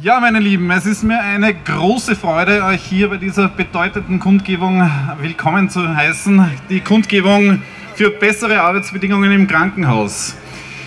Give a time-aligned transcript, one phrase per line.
[0.00, 4.90] Ja, meine Lieben, es ist mir eine große Freude, euch hier bei dieser bedeutenden Kundgebung
[5.20, 6.44] willkommen zu heißen.
[6.70, 7.60] Die Kundgebung
[7.94, 10.34] für bessere Arbeitsbedingungen im Krankenhaus.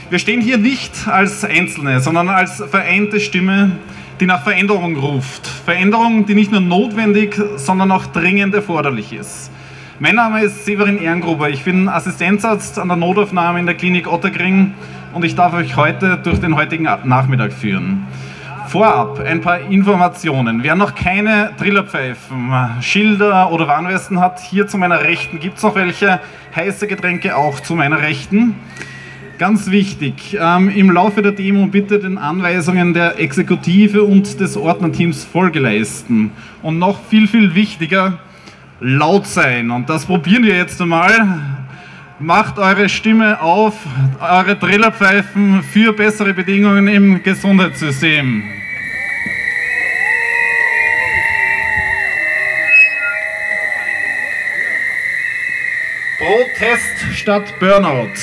[0.09, 3.73] Wir stehen hier nicht als Einzelne, sondern als vereinte Stimme,
[4.19, 5.45] die nach Veränderung ruft.
[5.45, 9.51] Veränderung, die nicht nur notwendig, sondern auch dringend erforderlich ist.
[9.99, 11.49] Mein Name ist Severin Ehrengruber.
[11.49, 14.73] Ich bin Assistenzarzt an der Notaufnahme in der Klinik Otterkring
[15.13, 18.07] und ich darf euch heute durch den heutigen Nachmittag führen.
[18.67, 20.63] Vorab ein paar Informationen.
[20.63, 22.51] Wer noch keine Trillerpfeifen,
[22.81, 26.19] Schilder oder Warnwesten hat, hier zu meiner Rechten gibt es noch welche.
[26.55, 28.55] Heiße Getränke auch zu meiner Rechten.
[29.37, 35.25] Ganz wichtig, ähm, im Laufe der Demo bitte den Anweisungen der Exekutive und des Ordnerteams
[35.25, 36.31] Folge leisten.
[36.61, 38.19] Und noch viel, viel wichtiger,
[38.79, 39.71] laut sein.
[39.71, 41.64] Und das probieren wir jetzt einmal.
[42.19, 43.73] Macht eure Stimme auf,
[44.21, 48.41] eure Trillerpfeifen für bessere Bedingungen im Gesundheitssystem.
[56.17, 58.13] Protest statt Burnout.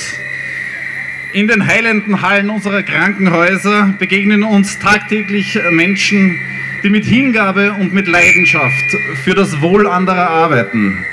[1.34, 6.38] In den heilenden Hallen unserer Krankenhäuser begegnen uns tagtäglich Menschen,
[6.82, 11.04] die mit Hingabe und mit Leidenschaft für das Wohl anderer arbeiten.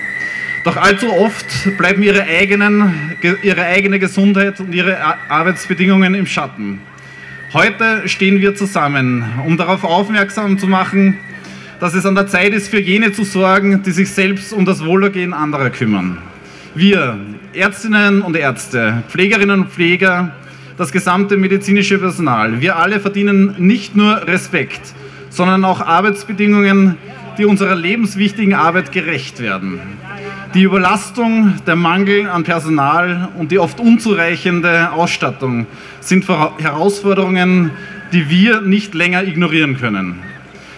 [0.69, 2.93] Doch allzu oft bleiben ihre, eigenen,
[3.41, 6.79] ihre eigene Gesundheit und ihre Arbeitsbedingungen im Schatten.
[7.53, 11.17] Heute stehen wir zusammen, um darauf aufmerksam zu machen,
[11.79, 14.85] dass es an der Zeit ist, für jene zu sorgen, die sich selbst um das
[14.85, 16.19] Wohlergehen anderer kümmern.
[16.75, 17.17] Wir,
[17.53, 20.35] Ärztinnen und Ärzte, Pflegerinnen und Pfleger,
[20.77, 24.81] das gesamte medizinische Personal, wir alle verdienen nicht nur Respekt,
[25.31, 26.95] sondern auch Arbeitsbedingungen,
[27.39, 29.79] die unserer lebenswichtigen Arbeit gerecht werden.
[30.55, 35.67] Die Überlastung, der Mangel an Personal und die oft unzureichende Ausstattung
[35.99, 37.69] sind Herausforderungen,
[38.13, 40.15] die wir nicht länger ignorieren können.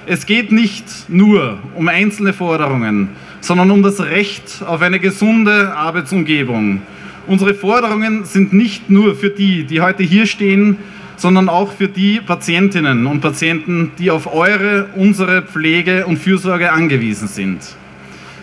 [0.06, 6.82] Es geht nicht nur um einzelne Forderungen, sondern um das Recht auf eine gesunde Arbeitsumgebung.
[7.28, 10.80] Unsere Forderungen sind nicht nur für die, die heute hier stehen,
[11.16, 17.30] sondern auch für die Patientinnen und Patienten, die auf eure, unsere Pflege und Fürsorge angewiesen
[17.30, 17.78] sind.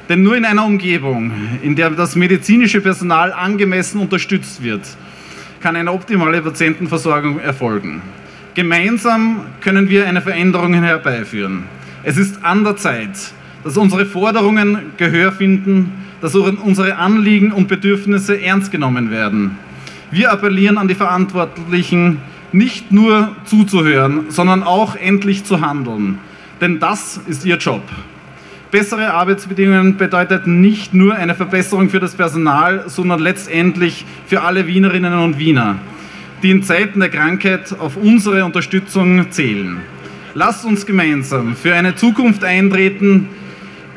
[0.08, 1.30] Denn nur in einer Umgebung,
[1.62, 4.82] in der das medizinische Personal angemessen unterstützt wird,
[5.60, 8.00] kann eine optimale Patientenversorgung erfolgen.
[8.54, 11.64] Gemeinsam können wir eine Veränderung herbeiführen.
[12.02, 13.32] Es ist an der Zeit,
[13.64, 19.58] dass unsere Forderungen Gehör finden, dass unsere Anliegen und Bedürfnisse ernst genommen werden.
[20.10, 22.18] Wir appellieren an die Verantwortlichen,
[22.50, 26.18] nicht nur zuzuhören, sondern auch endlich zu handeln.
[26.60, 27.82] Denn das ist ihr Job.
[28.70, 35.14] Bessere Arbeitsbedingungen bedeutet nicht nur eine Verbesserung für das Personal, sondern letztendlich für alle Wienerinnen
[35.14, 35.78] und Wiener,
[36.42, 39.78] die in Zeiten der Krankheit auf unsere Unterstützung zählen.
[40.34, 43.28] Lasst uns gemeinsam für eine Zukunft eintreten,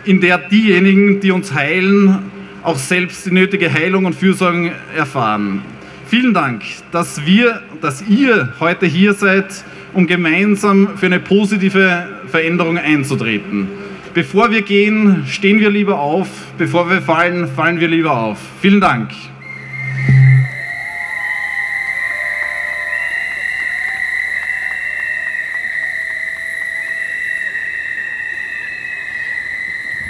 [0.05, 2.19] in der diejenigen, die uns heilen,
[2.63, 5.63] auch selbst die nötige Heilung und Fürsorge erfahren.
[6.07, 12.77] Vielen Dank, dass wir, dass ihr heute hier seid, um gemeinsam für eine positive Veränderung
[12.77, 13.81] einzutreten.
[14.13, 16.27] Bevor wir gehen, stehen wir lieber auf.
[16.57, 18.39] Bevor wir fallen, fallen wir lieber auf.
[18.59, 19.11] Vielen Dank.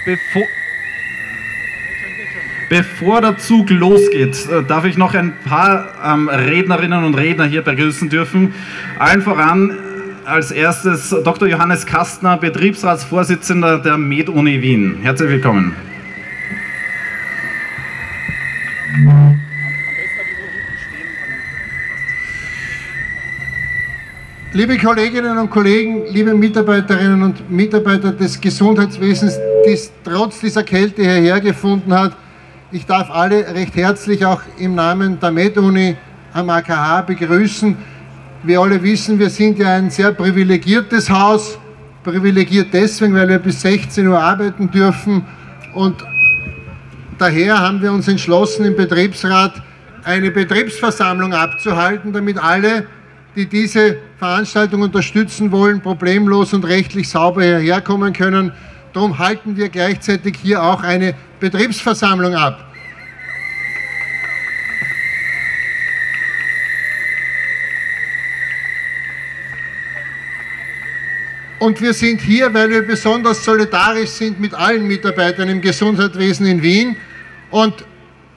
[0.03, 0.47] Bevor
[2.69, 7.63] Bevor der Zug losgeht, äh, darf ich noch ein paar ähm, Rednerinnen und Redner hier
[7.63, 8.53] begrüßen dürfen.
[8.97, 9.77] Allen voran
[10.25, 11.47] als erstes Dr.
[11.47, 14.99] Johannes Kastner, Betriebsratsvorsitzender der Med-Uni Wien.
[15.01, 15.75] Herzlich willkommen.
[24.53, 31.39] Liebe Kolleginnen und Kollegen, liebe Mitarbeiterinnen und Mitarbeiter des Gesundheitswesens, die trotz dieser Kälte hierher
[31.39, 32.17] gefunden hat,
[32.73, 35.95] ich darf alle recht herzlich auch im Namen der MedUni
[36.33, 37.77] am AKH begrüßen.
[38.43, 41.59] Wir alle wissen, wir sind ja ein sehr privilegiertes Haus.
[42.03, 45.23] Privilegiert deswegen, weil wir bis 16 Uhr arbeiten dürfen.
[45.75, 46.03] Und
[47.19, 49.61] daher haben wir uns entschlossen, im Betriebsrat
[50.03, 52.87] eine Betriebsversammlung abzuhalten, damit alle,
[53.35, 58.51] die diese Veranstaltung unterstützen wollen, problemlos und rechtlich sauber hierher kommen können.
[58.93, 62.70] Darum halten wir gleichzeitig hier auch eine Betriebsversammlung ab.
[71.61, 76.63] Und wir sind hier, weil wir besonders solidarisch sind mit allen Mitarbeitern im Gesundheitswesen in
[76.63, 76.95] Wien.
[77.51, 77.85] Und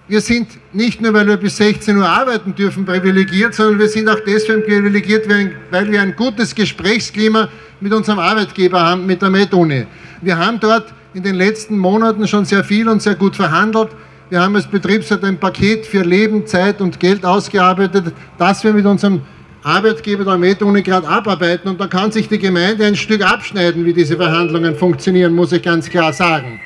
[0.09, 4.11] wir sind nicht nur, weil wir bis 16 Uhr arbeiten dürfen, privilegiert, sondern wir sind
[4.11, 7.49] auch deswegen privilegiert, weil wir ein gutes Gesprächsklima
[7.81, 9.87] mit unserem Arbeitgeber haben, mit der MedUni.
[10.20, 13.88] Wir haben dort in den letzten Monaten schon sehr viel und sehr gut verhandelt.
[14.29, 18.85] Wir haben als Betriebsrat ein Paket für Leben, Zeit und Geld ausgearbeitet, das wir mit
[18.85, 19.23] unserem
[19.65, 21.71] Arbeitgeber der MedUni gerade abarbeiten.
[21.71, 25.63] Und da kann sich die Gemeinde ein Stück abschneiden, wie diese Verhandlungen funktionieren, muss ich
[25.63, 26.61] ganz klar sagen.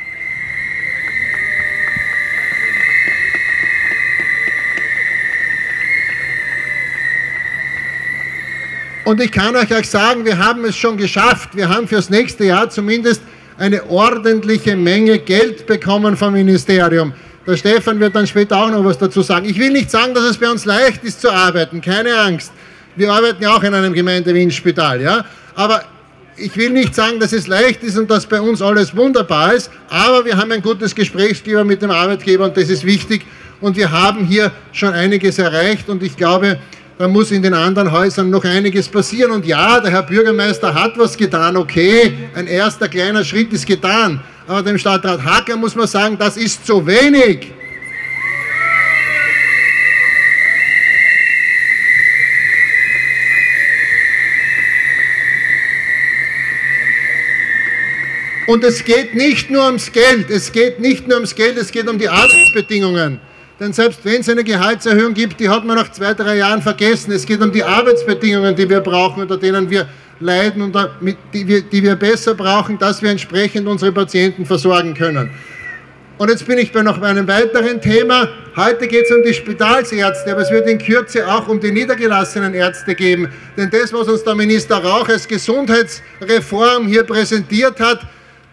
[9.04, 11.50] Und ich kann euch auch sagen, wir haben es schon geschafft.
[11.54, 13.22] Wir haben fürs nächste Jahr zumindest
[13.58, 17.14] eine ordentliche Menge Geld bekommen vom Ministerium.
[17.46, 19.48] Der Stefan wird dann später auch noch was dazu sagen.
[19.48, 22.52] Ich will nicht sagen, dass es bei uns leicht ist zu arbeiten, keine Angst.
[22.98, 25.24] Wir arbeiten ja auch in einem Gemeindewinspital, ja.
[25.54, 25.84] Aber
[26.36, 29.70] ich will nicht sagen, dass es leicht ist und dass bei uns alles wunderbar ist,
[29.88, 33.24] aber wir haben ein gutes Gesprächsklima mit dem Arbeitgeber und das ist wichtig.
[33.60, 36.58] Und wir haben hier schon einiges erreicht und ich glaube,
[36.98, 39.30] da muss in den anderen Häusern noch einiges passieren.
[39.30, 44.20] Und ja, der Herr Bürgermeister hat was getan, okay, ein erster kleiner Schritt ist getan.
[44.48, 47.52] Aber dem Stadtrat Hacker muss man sagen, das ist zu wenig.
[58.48, 61.86] Und es geht nicht nur ums Geld, es geht nicht nur ums Geld, es geht
[61.86, 63.20] um die Arbeitsbedingungen.
[63.60, 67.12] Denn selbst wenn es eine Gehaltserhöhung gibt, die hat man nach zwei, drei Jahren vergessen.
[67.12, 69.86] Es geht um die Arbeitsbedingungen, die wir brauchen, unter denen wir
[70.18, 70.74] leiden und
[71.34, 75.28] die wir, die wir besser brauchen, dass wir entsprechend unsere Patienten versorgen können.
[76.16, 78.30] Und jetzt bin ich bei noch einem weiteren Thema.
[78.56, 82.54] Heute geht es um die Spitalsärzte, aber es wird in Kürze auch um die niedergelassenen
[82.54, 83.28] Ärzte geben.
[83.58, 88.00] Denn das, was uns der Minister Rauch als Gesundheitsreform hier präsentiert hat,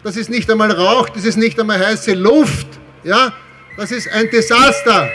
[0.05, 2.67] das ist nicht einmal Rauch, das ist nicht einmal heiße Luft.
[3.03, 3.33] Ja,
[3.75, 5.09] das ist ein Desaster.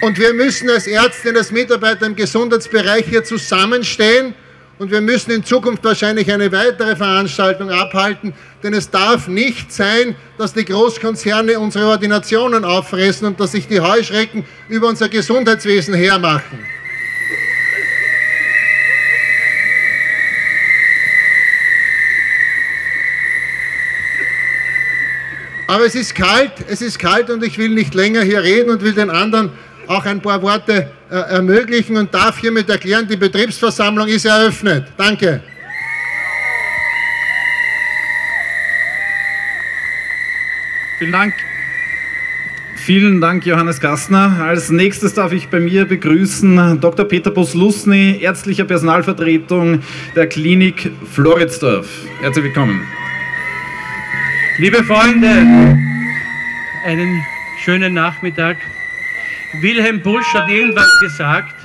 [0.00, 4.34] Und wir müssen als Ärzte und als Mitarbeiter im Gesundheitsbereich hier zusammenstehen
[4.80, 8.34] und wir müssen in Zukunft wahrscheinlich eine weitere Veranstaltung abhalten,
[8.64, 13.78] denn es darf nicht sein, dass die Großkonzerne unsere Ordinationen auffressen und dass sich die
[13.78, 16.73] Heuschrecken über unser Gesundheitswesen hermachen.
[25.74, 28.80] Aber es ist kalt, es ist kalt und ich will nicht länger hier reden und
[28.80, 29.50] will den anderen
[29.88, 34.86] auch ein paar Worte äh, ermöglichen und darf hiermit erklären, die Betriebsversammlung ist eröffnet.
[34.96, 35.42] Danke.
[41.00, 41.34] Vielen Dank.
[42.76, 44.44] Vielen Dank, Johannes Gastner.
[44.44, 47.04] Als nächstes darf ich bei mir begrüßen Dr.
[47.04, 49.82] Peter Boslusny, ärztlicher Personalvertretung
[50.14, 51.88] der Klinik Floridsdorf.
[52.20, 52.80] Herzlich willkommen.
[54.56, 55.26] Liebe Freunde,
[56.86, 57.24] einen
[57.58, 58.56] schönen Nachmittag.
[59.60, 61.56] Wilhelm Busch hat irgendwann gesagt,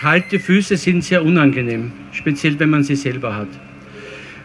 [0.00, 3.48] kalte Füße sind sehr unangenehm, speziell wenn man sie selber hat.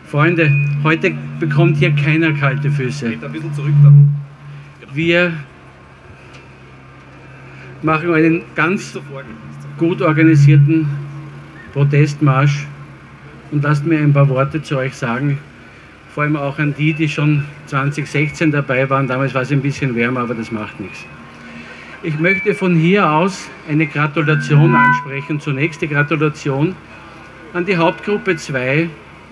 [0.08, 0.52] Freunde,
[0.84, 3.14] heute bekommt hier keiner kalte Füße.
[4.94, 5.34] Wir
[7.82, 9.00] machen einen ganz
[9.78, 10.86] gut organisierten
[11.72, 12.68] Protestmarsch
[13.52, 15.38] und lasst mir ein paar Worte zu euch sagen
[16.14, 19.08] vor allem auch an die, die schon 2016 dabei waren.
[19.08, 21.06] Damals war es ein bisschen wärmer, aber das macht nichts.
[22.02, 25.40] Ich möchte von hier aus eine Gratulation ansprechen.
[25.40, 26.76] Zunächst die Gratulation
[27.54, 28.90] an die Hauptgruppe 2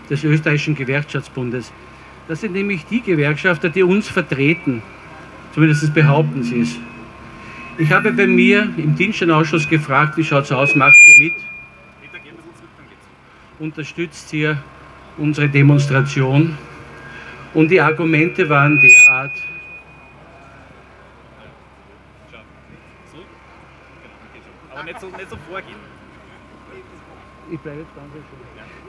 [0.09, 1.71] des Österreichischen Gewerkschaftsbundes.
[2.27, 4.81] Das sind nämlich die Gewerkschafter, die uns vertreten.
[5.53, 6.77] Zumindest behaupten sie es.
[7.77, 11.33] Ich habe bei mir im Dienststellenausschuss gefragt, wie schaut es aus, macht ihr mit?
[13.59, 14.57] Unterstützt ihr
[15.17, 16.57] unsere Demonstration?
[17.53, 19.31] Und die Argumente waren derart,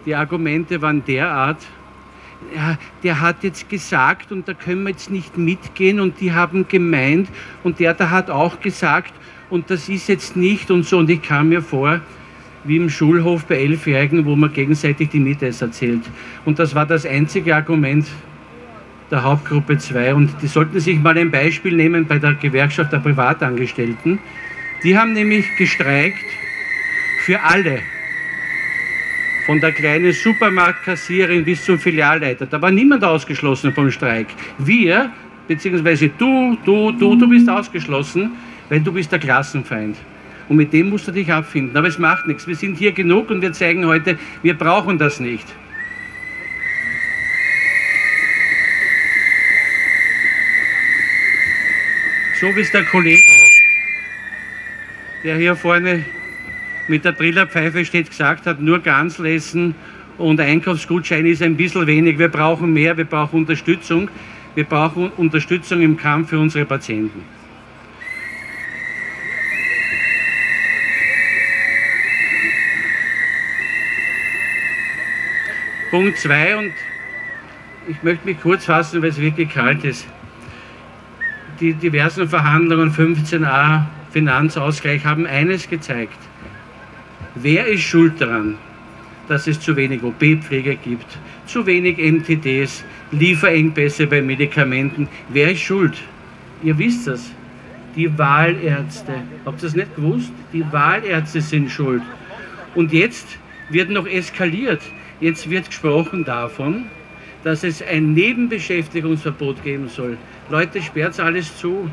[0.07, 1.67] Die Argumente waren derart,
[2.55, 6.67] ja, der hat jetzt gesagt und da können wir jetzt nicht mitgehen und die haben
[6.69, 7.29] gemeint
[7.65, 9.13] und der da hat auch gesagt
[9.51, 12.01] und das ist jetzt nicht und so und ich kam mir vor
[12.69, 16.03] wie im Schulhof bei Elfjährigen, wo man gegenseitig die Miete erzählt.
[16.45, 18.07] Und das war das einzige Argument,
[19.11, 20.15] der Hauptgruppe 2.
[20.15, 24.19] Und die sollten sich mal ein Beispiel nehmen bei der Gewerkschaft der Privatangestellten.
[24.83, 26.25] Die haben nämlich gestreikt
[27.25, 27.81] für alle.
[29.47, 32.47] Von der kleinen Supermarktkassierin bis zum Filialleiter.
[32.47, 34.27] Da war niemand ausgeschlossen vom Streik.
[34.59, 35.11] Wir,
[35.47, 38.33] beziehungsweise du, du, du, du bist ausgeschlossen,
[38.69, 39.97] weil du bist der Klassenfeind.
[40.49, 41.77] Und mit dem musst du dich abfinden.
[41.77, 42.47] Aber es macht nichts.
[42.47, 45.47] Wir sind hier genug und wir zeigen heute, wir brauchen das nicht.
[52.41, 53.21] So wie es der Kollege,
[55.25, 56.05] der hier vorne
[56.87, 59.75] mit der Trillerpfeife steht, gesagt hat, nur Ganzlessen
[60.19, 62.19] und Einkaufsgutschein ist ein bisschen wenig.
[62.19, 64.09] Wir brauchen mehr, wir brauchen Unterstützung.
[64.55, 67.38] Wir brauchen Unterstützung im Kampf für unsere Patienten.
[75.91, 76.73] Punkt 2 und
[77.89, 80.07] ich möchte mich kurz fassen, weil es wirklich kalt ist.
[81.61, 86.19] Die diversen Verhandlungen 15a Finanzausgleich haben eines gezeigt.
[87.35, 88.59] Wer ist schuld daran,
[89.29, 91.07] dass es zu wenig OP-Pfleger gibt,
[91.47, 95.09] zu wenig MTDs, Lieferengpässe bei Medikamenten?
[95.31, 95.97] Wer ist schuld?
[96.63, 97.31] Ihr wisst das.
[97.97, 99.23] Die Wahlärzte.
[99.47, 100.33] Habt ihr das nicht gewusst?
[100.53, 102.03] Die Wahlärzte sind schuld.
[102.75, 103.39] Und jetzt
[103.71, 104.83] wird noch eskaliert.
[105.21, 106.85] Jetzt wird gesprochen davon,
[107.43, 110.17] dass es ein Nebenbeschäftigungsverbot geben soll.
[110.49, 111.91] Leute, sperrt alles zu.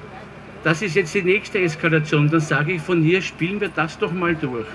[0.63, 2.29] Das ist jetzt die nächste Eskalation.
[2.29, 4.67] Dann sage ich von hier, spielen wir das doch mal durch.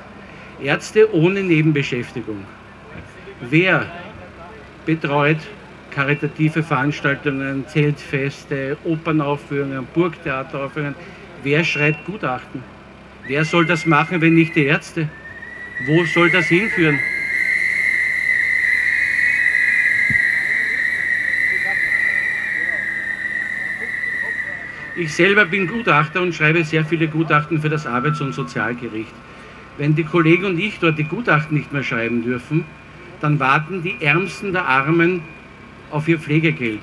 [0.63, 2.45] Ärzte ohne Nebenbeschäftigung.
[3.49, 3.87] Wer
[4.85, 5.39] betreut
[5.93, 10.95] karitative Veranstaltungen, Zeltfeste, Opernaufführungen, Burgtheateraufführungen?
[11.43, 12.63] Wer schreibt Gutachten?
[13.27, 15.09] Wer soll das machen, wenn nicht die Ärzte?
[15.87, 16.99] Wo soll das hinführen?
[24.97, 29.13] Ich selber bin Gutachter und schreibe sehr viele Gutachten für das Arbeits- und Sozialgericht.
[29.79, 32.65] Wenn die Kollegen und ich dort die Gutachten nicht mehr schreiben dürfen,
[33.21, 35.23] dann warten die Ärmsten der Armen
[35.91, 36.81] auf ihr Pflegegeld.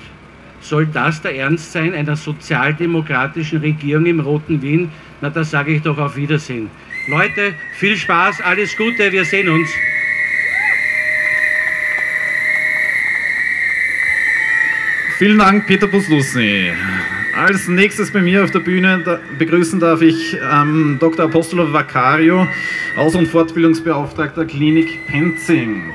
[0.60, 4.90] Soll das der Ernst sein einer sozialdemokratischen Regierung im Roten Wien?
[5.20, 6.70] Na, da sage ich doch auf Wiedersehen.
[7.08, 9.70] Leute, viel Spaß, alles Gute, wir sehen uns.
[15.18, 16.72] Vielen Dank, Peter Buslusny.
[17.38, 21.26] Als nächstes bei mir auf der Bühne da, begrüßen darf ich ähm, Dr.
[21.26, 22.48] Apostolo Vacario,
[22.96, 25.94] Aus- und Fortbildungsbeauftragter Klinik Penzing.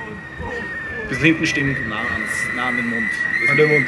[1.09, 3.09] Bis hinten stehen, nah, ans, nah an den Mund.
[3.51, 3.88] An den Mund.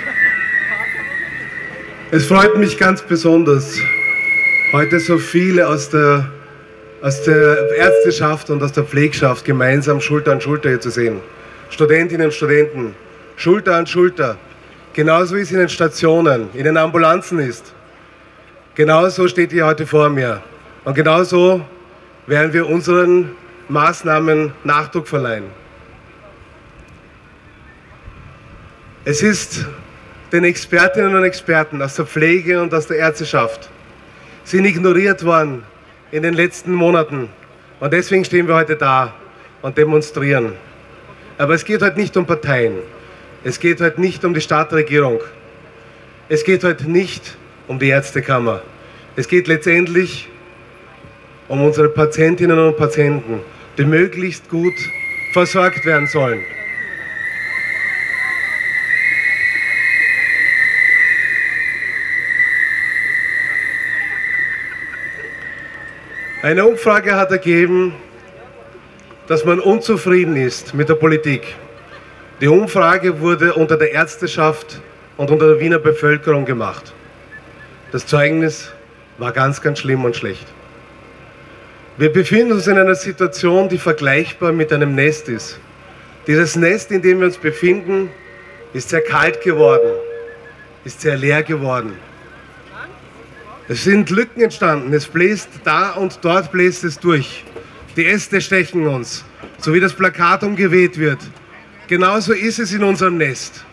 [2.12, 3.80] Es freut mich ganz besonders,
[4.74, 6.30] heute so viele aus der,
[7.02, 11.22] aus der Ärzteschaft und aus der Pflegschaft gemeinsam Schulter an Schulter hier zu sehen.
[11.70, 12.96] Studentinnen und Studenten,
[13.38, 14.38] Schulter an Schulter
[14.96, 17.74] Genauso wie es in den Stationen, in den Ambulanzen ist.
[18.76, 20.42] Genauso steht ihr heute vor mir.
[20.86, 21.66] Und genauso
[22.28, 23.32] werden wir unseren
[23.68, 25.48] Maßnahmen Nachdruck verleihen.
[29.04, 29.66] Es ist
[30.32, 33.70] den Expertinnen und Experten aus der Pflege und aus der Ärzteschaft
[34.46, 35.64] sind ignoriert worden
[36.12, 37.28] in den letzten Monaten.
[37.82, 39.14] Und deswegen stehen wir heute da
[39.62, 40.54] und demonstrieren.
[41.38, 42.76] Aber es geht heute nicht um Parteien.
[43.48, 45.22] Es geht heute nicht um die Stadtregierung.
[46.30, 47.38] Es geht heute nicht
[47.68, 48.64] um die Ärztekammer.
[49.16, 50.28] Es geht letztendlich
[51.48, 53.42] um unsere Patientinnen und Patienten,
[53.78, 54.74] die möglichst gut
[55.32, 56.44] versorgt werden sollen.
[66.42, 67.94] Eine Umfrage hat ergeben,
[69.28, 71.56] dass man unzufrieden ist mit der Politik.
[72.42, 74.82] Die Umfrage wurde unter der Ärzteschaft
[75.16, 76.94] und unter der Wiener Bevölkerung gemacht.
[77.94, 78.74] Das Zeugnis
[79.18, 80.46] war ganz, ganz schlimm und schlecht.
[81.96, 85.62] Wir befinden uns in einer Situation, die vergleichbar mit einem Nest ist.
[86.28, 88.10] Dieses Nest, in dem wir uns befinden,
[88.74, 89.92] ist sehr kalt geworden,
[90.84, 91.94] ist sehr leer geworden.
[93.70, 97.46] Es sind Lücken entstanden, es bläst da und dort bläst es durch.
[97.96, 99.24] Die Äste stechen uns,
[99.58, 101.20] so wie das Plakat umgeweht wird.
[101.88, 103.64] Genauso ist es in unserem Nest.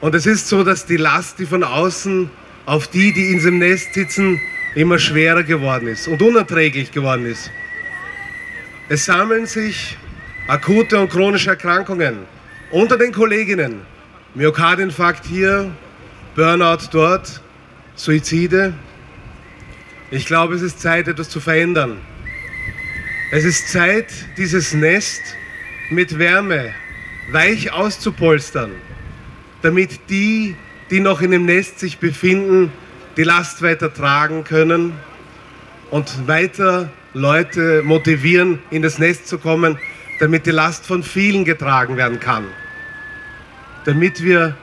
[0.00, 2.30] Und es ist so, dass die Last, die von außen
[2.64, 4.40] auf die, die in diesem Nest sitzen,
[4.74, 7.50] immer schwerer geworden ist und unerträglich geworden ist.
[8.88, 9.96] Es sammeln sich
[10.48, 12.18] akute und chronische Erkrankungen
[12.70, 13.80] unter den Kolleginnen.
[14.34, 15.70] Myokardinfarkt hier,
[16.34, 17.40] Burnout dort,
[17.94, 18.74] Suizide.
[20.10, 21.98] Ich glaube, es ist Zeit, etwas zu verändern.
[23.32, 25.22] Es ist Zeit, dieses Nest
[25.90, 26.74] mit Wärme
[27.30, 28.72] weich auszupolstern,
[29.62, 30.56] damit die,
[30.90, 32.72] die noch in dem Nest sich befinden,
[33.16, 34.92] die Last weiter tragen können
[35.90, 39.78] und weiter Leute motivieren, in das Nest zu kommen,
[40.20, 42.44] damit die Last von vielen getragen werden kann.
[43.84, 44.56] Damit wir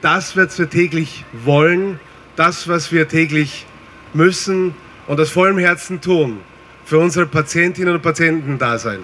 [0.00, 2.00] das, was wir täglich wollen,
[2.36, 3.66] das, was wir täglich
[4.14, 4.74] müssen
[5.06, 6.40] und aus vollem Herzen tun,
[6.84, 9.00] für unsere Patientinnen und Patienten da sein.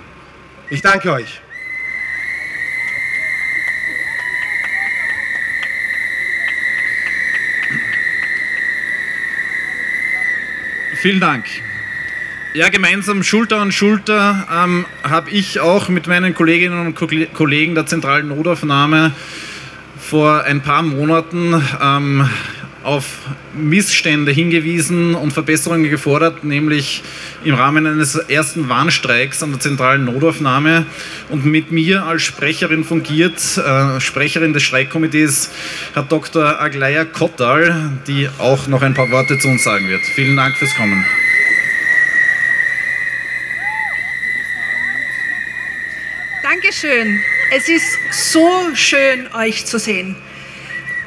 [0.70, 1.40] Ich danke euch.
[11.00, 11.44] Vielen Dank.
[12.54, 16.94] Ja, gemeinsam Schulter an Schulter ähm, habe ich auch mit meinen Kolleginnen und
[17.34, 19.12] Kollegen der zentralen Notaufnahme
[19.98, 22.28] vor ein paar Monaten ähm,
[22.86, 23.04] auf
[23.52, 27.02] Missstände hingewiesen und Verbesserungen gefordert, nämlich
[27.42, 30.86] im Rahmen eines ersten Warnstreiks an der zentralen Notaufnahme.
[31.28, 35.50] Und mit mir als Sprecherin fungiert, äh, Sprecherin des Streikkomitees,
[35.96, 36.60] hat Dr.
[36.60, 40.02] Aglaya Kottal, die auch noch ein paar Worte zu uns sagen wird.
[40.14, 41.04] Vielen Dank fürs Kommen.
[46.40, 47.20] Dankeschön.
[47.52, 47.98] Es ist
[48.32, 50.14] so schön, euch zu sehen.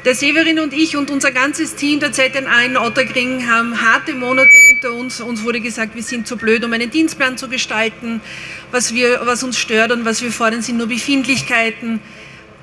[0.06, 4.48] Der Severin und ich und unser ganzes Team der ZNA in Otterkring haben harte Monate
[4.70, 5.20] hinter uns.
[5.20, 8.22] Uns wurde gesagt, wir sind zu blöd, um einen Dienstplan zu gestalten.
[8.70, 12.00] Was, wir, was uns stört und was wir fordern, sind nur Befindlichkeiten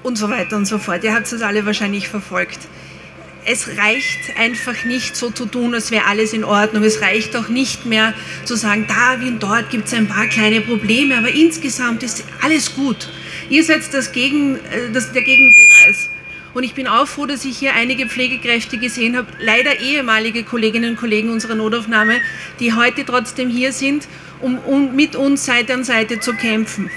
[0.02, 1.04] und so weiter und so fort.
[1.04, 2.58] Ihr habt das alle wahrscheinlich verfolgt.
[3.46, 6.84] Es reicht einfach nicht so zu tun, als wäre alles in Ordnung.
[6.84, 8.16] Es reicht auch nicht mehr
[8.46, 12.24] zu sagen, da wie und dort gibt es ein paar kleine Probleme, aber insgesamt ist
[12.42, 13.10] alles gut.
[13.48, 16.10] Ihr seid das Gegen, äh, das, der Gegenbeweis.
[16.58, 20.94] Und ich bin auch froh, dass ich hier einige Pflegekräfte gesehen habe, leider ehemalige Kolleginnen
[20.94, 22.20] und Kollegen unserer Notaufnahme,
[22.60, 24.08] die heute trotzdem hier sind,
[24.42, 26.90] um, um mit uns Seite an Seite zu kämpfen.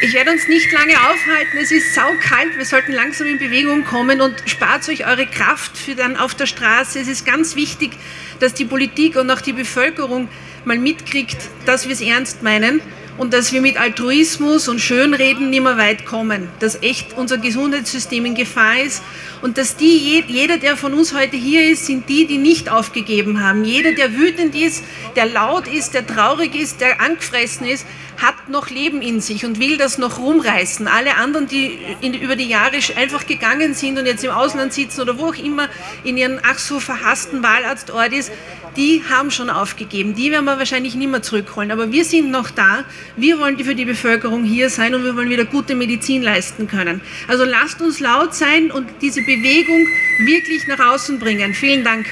[0.00, 4.22] Ich werde uns nicht lange aufhalten, es ist saukalt, wir sollten langsam in Bewegung kommen
[4.22, 6.98] und spart euch eure Kraft für dann auf der Straße.
[6.98, 7.92] Es ist ganz wichtig,
[8.40, 10.30] dass die Politik und auch die Bevölkerung
[10.64, 12.80] mal mitkriegt, dass wir es ernst meinen
[13.18, 18.24] und dass wir mit Altruismus und Schönreden nicht mehr weit kommen, dass echt unser Gesundheitssystem
[18.24, 19.02] in Gefahr ist
[19.42, 23.44] und dass die, jeder, der von uns heute hier ist, sind die, die nicht aufgegeben
[23.44, 23.64] haben.
[23.64, 24.84] Jeder, der wütend ist,
[25.16, 27.84] der laut ist, der traurig ist, der angefressen ist,
[28.22, 30.86] hat noch Leben in sich und will das noch rumreißen.
[30.86, 35.00] Alle anderen, die in, über die Jahre einfach gegangen sind und jetzt im Ausland sitzen
[35.00, 35.68] oder wo auch immer
[36.04, 38.30] in ihren ach so verhassten Wahlarztort ist,
[38.76, 40.14] die haben schon aufgegeben.
[40.14, 41.70] Die werden wir wahrscheinlich nicht mehr zurückholen.
[41.70, 42.84] Aber wir sind noch da.
[43.16, 47.00] Wir wollen für die Bevölkerung hier sein und wir wollen wieder gute Medizin leisten können.
[47.28, 51.54] Also lasst uns laut sein und diese Bewegung wirklich nach außen bringen.
[51.54, 52.06] Vielen Dank.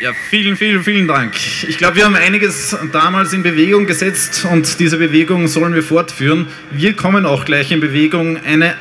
[0.00, 1.34] Ja, vielen, vielen, vielen Dank.
[1.68, 6.46] Ich glaube, wir haben einiges damals in Bewegung gesetzt und diese Bewegung sollen wir fortführen.
[6.70, 8.38] Wir kommen auch gleich in Bewegung.
[8.42, 8.76] Eine,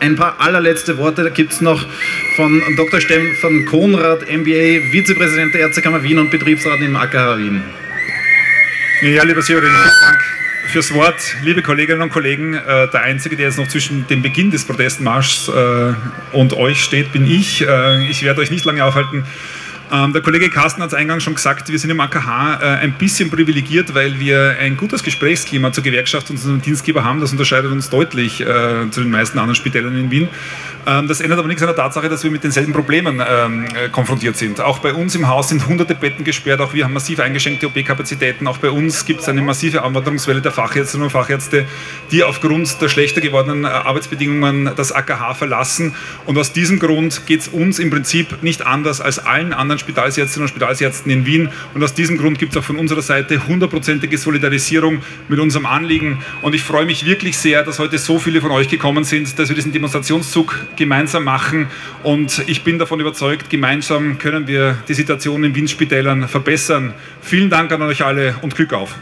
[0.00, 1.86] ein paar allerletzte Worte gibt es noch
[2.36, 3.02] von Dr.
[3.02, 7.62] Stefan Konrad, MBA, Vizepräsident der Ärztekammer Wien und Betriebsrat im AKH Wien.
[9.02, 10.22] Ja, lieber Severin, vielen Dank
[10.68, 11.34] fürs Wort.
[11.42, 15.48] Liebe Kolleginnen und Kollegen, äh, der Einzige, der jetzt noch zwischen dem Beginn des Protestmarschs
[15.48, 15.94] äh,
[16.30, 17.66] und euch steht, bin ich.
[17.66, 19.24] Äh, ich werde euch nicht lange aufhalten.
[19.92, 22.94] Ähm, der Kollege Carsten hat es eingangs schon gesagt, wir sind im AKH äh, ein
[22.94, 27.20] bisschen privilegiert, weil wir ein gutes Gesprächsklima zur Gewerkschaft und unserem Dienstgeber haben.
[27.20, 30.28] Das unterscheidet uns deutlich äh, zu den meisten anderen Spitälern in Wien.
[30.86, 33.88] Ähm, das ändert aber nichts an der Tatsache, dass wir mit denselben Problemen ähm, äh,
[33.90, 34.60] konfrontiert sind.
[34.60, 38.46] Auch bei uns im Haus sind hunderte Betten gesperrt, auch wir haben massiv eingeschränkte OP-Kapazitäten.
[38.46, 41.66] Auch bei uns gibt es eine massive Anwanderungswelle der Fachärztinnen und Fachärzte,
[42.10, 45.94] die aufgrund der schlechter gewordenen äh, Arbeitsbedingungen das AKH verlassen.
[46.24, 50.44] Und aus diesem Grund geht es uns im Prinzip nicht anders als allen anderen Spitalsärztinnen
[50.44, 51.50] und Spitalsärzten in Wien.
[51.74, 56.22] Und aus diesem Grund gibt es auch von unserer Seite hundertprozentige Solidarisierung mit unserem Anliegen.
[56.40, 59.48] Und ich freue mich wirklich sehr, dass heute so viele von euch gekommen sind, dass
[59.48, 61.66] wir diesen Demonstrationszug gemeinsam machen.
[62.02, 66.94] Und ich bin davon überzeugt, gemeinsam können wir die Situation in Wien Spitälern verbessern.
[67.20, 68.94] Vielen Dank an euch alle und Glück auf.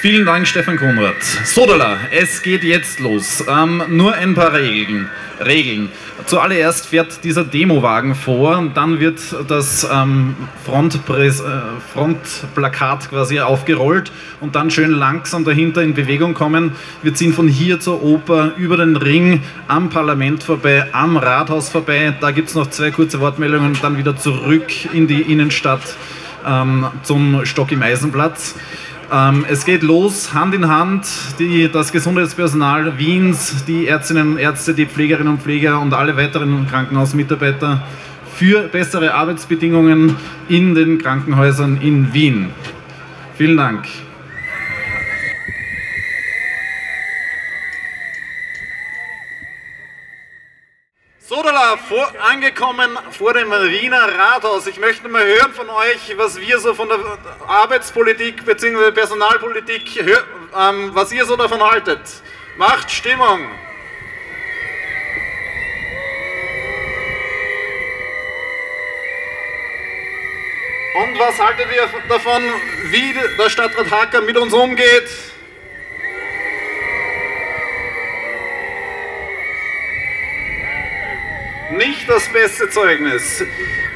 [0.00, 1.16] Vielen Dank, Stefan Konrad.
[1.44, 3.44] Sodala, es geht jetzt los.
[3.48, 5.10] Ähm, nur ein paar Regeln.
[5.44, 5.88] Regeln.
[6.24, 11.44] Zuallererst fährt dieser Demowagen vor dann wird das ähm, Frontpräs, äh,
[11.92, 16.76] Frontplakat quasi aufgerollt und dann schön langsam dahinter in Bewegung kommen.
[17.02, 22.14] Wir ziehen von hier zur Oper, über den Ring, am Parlament vorbei, am Rathaus vorbei.
[22.20, 25.96] Da gibt es noch zwei kurze Wortmeldungen dann wieder zurück in die Innenstadt
[26.46, 28.54] ähm, zum Stock im Eisenplatz.
[29.10, 31.06] Ähm, es geht los, Hand in Hand,
[31.38, 36.66] die, das Gesundheitspersonal Wiens, die Ärztinnen und Ärzte, die Pflegerinnen und Pfleger und alle weiteren
[36.68, 37.82] Krankenhausmitarbeiter
[38.34, 40.16] für bessere Arbeitsbedingungen
[40.48, 42.50] in den Krankenhäusern in Wien.
[43.36, 43.86] Vielen Dank.
[51.68, 54.66] Aula vor, angekommen vor dem Wiener Rathaus.
[54.66, 56.98] Ich möchte mal hören von euch, was wir so von der
[57.46, 58.90] Arbeitspolitik bzw.
[58.92, 60.02] Personalpolitik,
[60.58, 62.00] ähm, was ihr so davon haltet.
[62.56, 63.50] Macht Stimmung!
[70.94, 72.42] Und was haltet ihr davon,
[72.90, 75.08] wie der Stadtrat Hacker mit uns umgeht?
[81.70, 83.42] Nicht das beste Zeugnis.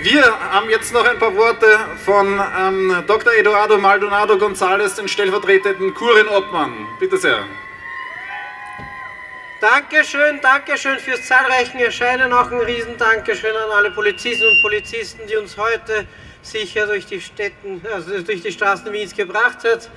[0.02, 1.66] Wir haben jetzt noch ein paar Worte
[2.04, 3.32] von ähm, Dr.
[3.34, 6.86] Eduardo Maldonado González, den stellvertretenden Kurienobmann.
[6.98, 7.44] Bitte sehr.
[9.60, 12.32] Dankeschön, Dankeschön fürs zahlreichen Erscheinen.
[12.32, 16.06] Auch ein Riesendankeschön an alle Polizistinnen und Polizisten, die uns heute
[16.42, 19.88] sicher durch die, Städten, also durch die Straßen Wiens gebracht hat.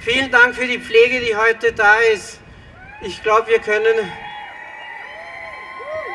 [0.00, 2.38] Vielen Dank für die Pflege, die heute da ist.
[3.00, 4.12] Ich glaube, wir können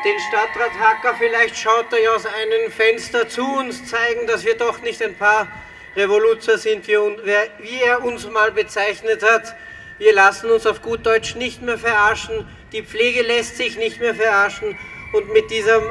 [0.04, 4.56] den Stadtrat Hacker, vielleicht schaut er ja aus einem Fenster zu uns zeigen, dass wir
[4.56, 5.48] doch nicht ein paar
[5.96, 9.54] Revoluzer sind, wie er uns mal bezeichnet hat.
[9.98, 14.14] Wir lassen uns auf gut Deutsch nicht mehr verarschen, die Pflege lässt sich nicht mehr
[14.14, 14.78] verarschen
[15.12, 15.82] und mit dieser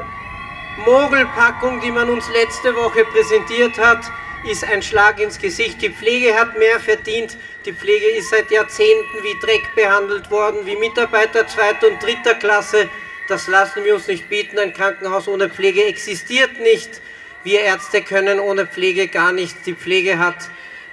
[0.84, 4.00] Mogelpackung, die man uns letzte Woche präsentiert hat,
[4.44, 5.80] ist ein Schlag ins Gesicht.
[5.80, 7.36] Die Pflege hat mehr verdient.
[7.64, 12.88] Die Pflege ist seit Jahrzehnten wie Dreck behandelt worden, wie Mitarbeiter zweiter und dritter Klasse.
[13.28, 14.58] Das lassen wir uns nicht bieten.
[14.58, 17.00] Ein Krankenhaus ohne Pflege existiert nicht.
[17.44, 19.62] Wir Ärzte können ohne Pflege gar nichts.
[19.62, 20.36] Die Pflege hat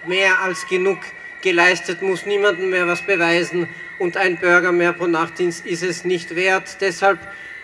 [0.05, 0.99] mehr als genug
[1.41, 3.67] geleistet, muss niemandem mehr was beweisen.
[3.97, 6.77] Und ein Bürger mehr pro Nachtdienst ist es nicht wert.
[6.81, 7.19] Deshalb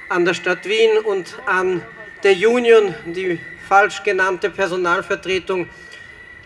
[0.10, 1.82] an der Stadt Wien und an
[2.23, 5.69] der Union, die falsch genannte Personalvertretung,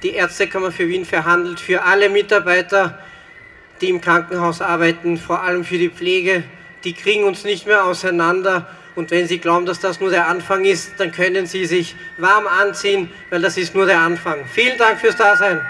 [0.03, 3.03] die Ärztekammer für Wien verhandelt für alle Mitarbeiter,
[3.81, 6.43] die im Krankenhaus arbeiten, vor allem für die Pflege
[6.83, 8.75] die kriegen uns nicht mehr auseinander.
[8.95, 12.47] Und wenn Sie glauben, dass das nur der Anfang ist, dann können Sie sich warm
[12.47, 14.45] anziehen, weil das ist nur der Anfang.
[14.45, 15.65] Vielen Dank fürs Dasein.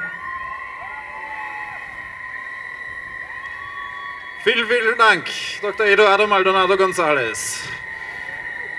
[4.43, 5.25] Vielen, vielen Dank,
[5.61, 5.85] Dr.
[5.85, 7.59] Eduardo Maldonado González.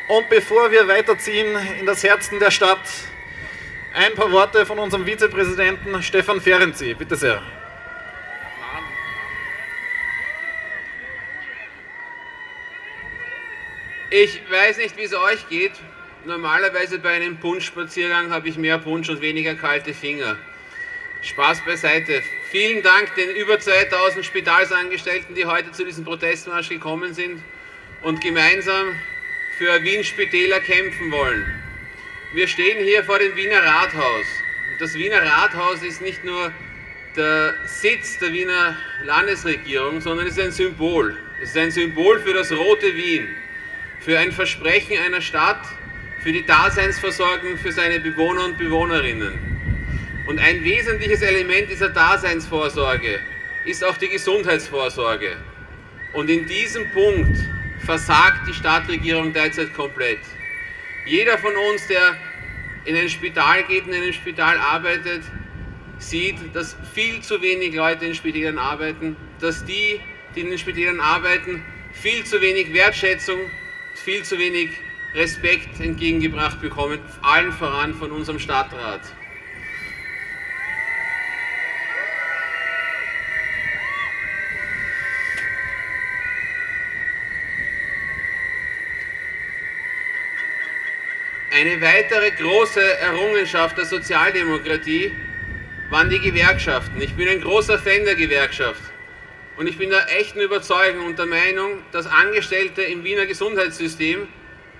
[0.09, 2.81] Und bevor wir weiterziehen in das Herzen der Stadt,
[3.95, 6.95] ein paar Worte von unserem Vizepräsidenten Stefan Ferenczi.
[6.95, 7.43] Bitte sehr.
[14.12, 15.70] Ich weiß nicht, wie es euch geht.
[16.25, 20.37] Normalerweise bei einem Punschspaziergang habe ich mehr Punsch und weniger kalte Finger.
[21.23, 22.20] Spaß beiseite.
[22.51, 27.40] Vielen Dank den über 2000 Spitalsangestellten, die heute zu diesem Protestmarsch gekommen sind
[28.03, 28.96] und gemeinsam
[29.59, 31.46] für Wien Spitäler kämpfen wollen.
[32.35, 34.27] Wir stehen hier vor dem Wiener Rathaus.
[34.81, 36.53] Das Wiener Rathaus ist nicht nur
[37.16, 41.16] der Sitz der Wiener Landesregierung, sondern es ist ein Symbol.
[41.40, 43.29] Es ist ein Symbol für das rote Wien
[44.11, 45.64] für ein Versprechen einer Stadt,
[46.25, 49.38] für die Daseinsversorgung für seine Bewohner und Bewohnerinnen.
[50.27, 53.20] Und ein wesentliches Element dieser Daseinsvorsorge
[53.66, 55.37] ist auch die Gesundheitsvorsorge.
[56.12, 57.38] Und in diesem Punkt
[57.87, 60.18] versagt die Stadtregierung derzeit komplett.
[61.07, 62.16] Jeder von uns, der
[62.87, 65.23] in ein Spital geht und in einem Spital arbeitet,
[66.01, 70.01] sieht, dass viel zu wenig Leute in Spitälern arbeiten, dass die,
[70.35, 73.38] die in den Spitälern arbeiten, viel zu wenig Wertschätzung
[74.00, 74.70] viel zu wenig
[75.14, 79.02] Respekt entgegengebracht bekommen, allen voran von unserem Stadtrat.
[91.52, 95.12] Eine weitere große Errungenschaft der Sozialdemokratie
[95.90, 97.02] waren die Gewerkschaften.
[97.02, 98.89] Ich bin ein großer Fan der Gewerkschaft.
[99.61, 104.27] Und ich bin der echten Überzeugung und der Meinung, dass Angestellte im Wiener Gesundheitssystem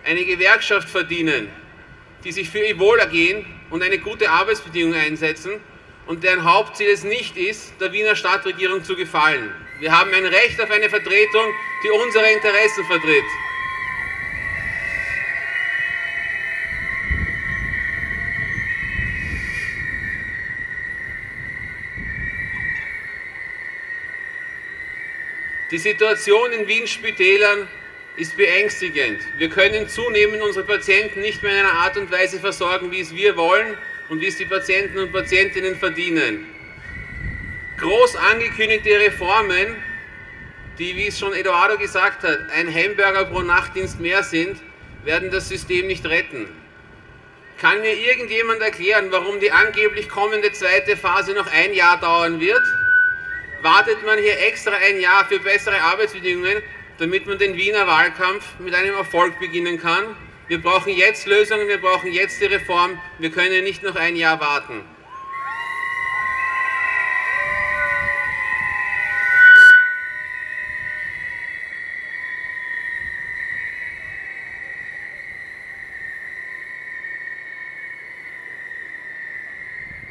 [0.07, 1.51] eine Gewerkschaft verdienen,
[2.25, 5.61] die sich für ihr Wohlergehen und eine gute Arbeitsbedingung einsetzen
[6.07, 9.53] und deren Hauptziel es nicht ist, der Wiener Stadtregierung zu gefallen.
[9.81, 11.53] Wir haben ein Recht auf eine Vertretung,
[11.85, 13.25] die unsere Interessen vertritt.
[25.71, 27.69] Die Situation in Wien Spitälern
[28.17, 29.21] ist beängstigend.
[29.39, 33.15] Wir können zunehmend unsere Patienten nicht mehr in einer Art und Weise versorgen, wie es
[33.15, 33.79] wir wollen
[34.09, 36.47] und wie es die Patienten und Patientinnen verdienen.
[37.79, 39.77] Groß angekündigte Reformen,
[40.81, 44.61] die, wie es schon Eduardo gesagt hat, ein Hamburger pro Nachtdienst mehr sind,
[45.05, 46.49] werden das System nicht retten.
[47.61, 52.63] Kann mir irgendjemand erklären, warum die angeblich kommende zweite Phase noch ein Jahr dauern wird?
[53.63, 56.63] Wartet man hier extra ein Jahr für bessere Arbeitsbedingungen,
[56.99, 60.17] damit man den Wiener Wahlkampf mit einem Erfolg beginnen kann?
[60.49, 63.01] Wir brauchen jetzt Lösungen, wir brauchen jetzt die Reform.
[63.19, 64.85] Wir können nicht noch ein Jahr warten.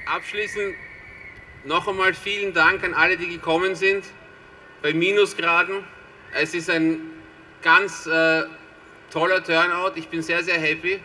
[0.06, 0.76] Abschließend
[1.66, 4.06] noch einmal vielen Dank an alle, die gekommen sind
[4.82, 5.84] bei Minusgraden.
[6.34, 7.02] Es ist ein
[7.62, 8.44] ganz äh,
[9.12, 9.94] toller Turnout.
[9.96, 11.00] Ich bin sehr, sehr happy.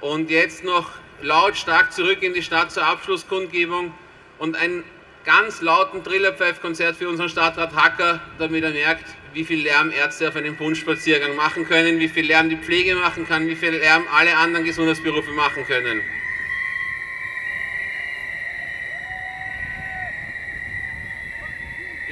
[0.00, 0.90] Und jetzt noch
[1.22, 3.94] lautstark zurück in die Stadt zur Abschlusskundgebung
[4.38, 4.84] und ein
[5.24, 10.36] ganz lauten Trillerpfeif-Konzert für unseren Stadtrat Hacker, damit er merkt, wie viel Lärm Ärzte auf
[10.36, 14.36] einem Bundspaziergang machen können, wie viel Lärm die Pflege machen kann, wie viel Lärm alle
[14.36, 16.00] anderen Gesundheitsberufe machen können.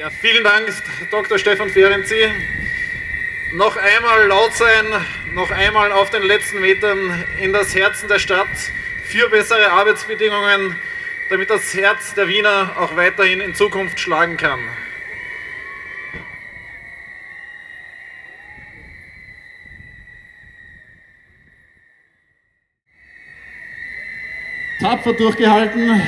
[0.05, 0.71] Ja, vielen Dank,
[1.11, 1.39] Dr.
[1.39, 2.31] Stefan Ferenczi.
[3.55, 4.85] Noch einmal laut sein,
[5.33, 8.51] noch einmal auf den letzten Metern in das Herzen der Stadt
[9.07, 10.77] für bessere Arbeitsbedingungen,
[11.31, 14.61] damit das Herz der Wiener auch weiterhin in Zukunft schlagen kann.
[24.81, 26.03] Tapfer durchgehalten,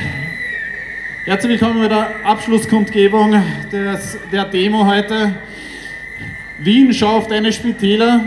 [1.27, 3.35] Herzlich willkommen bei der Abschlusskundgebung
[3.73, 5.35] des, der Demo heute.
[6.61, 8.21] Wien schafft eine Spitäler.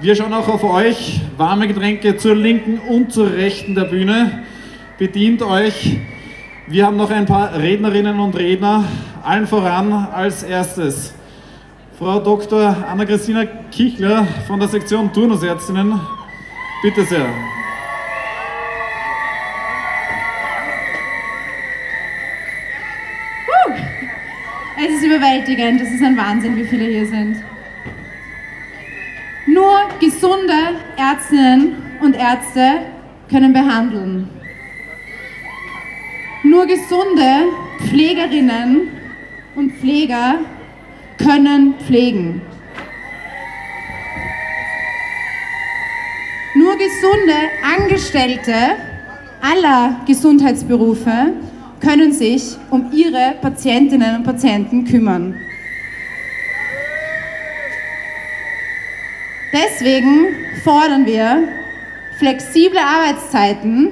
[0.00, 1.20] Wir schauen auch auf euch.
[1.36, 4.42] Warme Getränke zur linken und zur rechten der Bühne.
[4.98, 5.98] Bedient euch.
[6.66, 8.82] Wir haben noch ein paar Rednerinnen und Redner.
[9.22, 11.14] Allen voran als erstes
[11.96, 12.76] Frau Dr.
[12.90, 16.00] Anna-Christina Kichler von der Sektion Turnusärztinnen.
[16.82, 17.28] Bitte sehr.
[25.08, 27.36] Überwältigend, es ist ein Wahnsinn, wie viele hier sind.
[29.46, 32.82] Nur gesunde Ärztinnen und Ärzte
[33.30, 34.28] können behandeln.
[36.42, 37.46] Nur gesunde
[37.88, 38.88] Pflegerinnen
[39.54, 40.40] und Pfleger
[41.16, 42.42] können pflegen.
[46.54, 47.34] Nur gesunde
[47.76, 48.52] Angestellte
[49.40, 51.32] aller Gesundheitsberufe
[51.80, 55.34] können sich um ihre Patientinnen und Patienten kümmern.
[59.52, 60.26] Deswegen
[60.62, 61.48] fordern wir
[62.18, 63.90] flexible Arbeitszeiten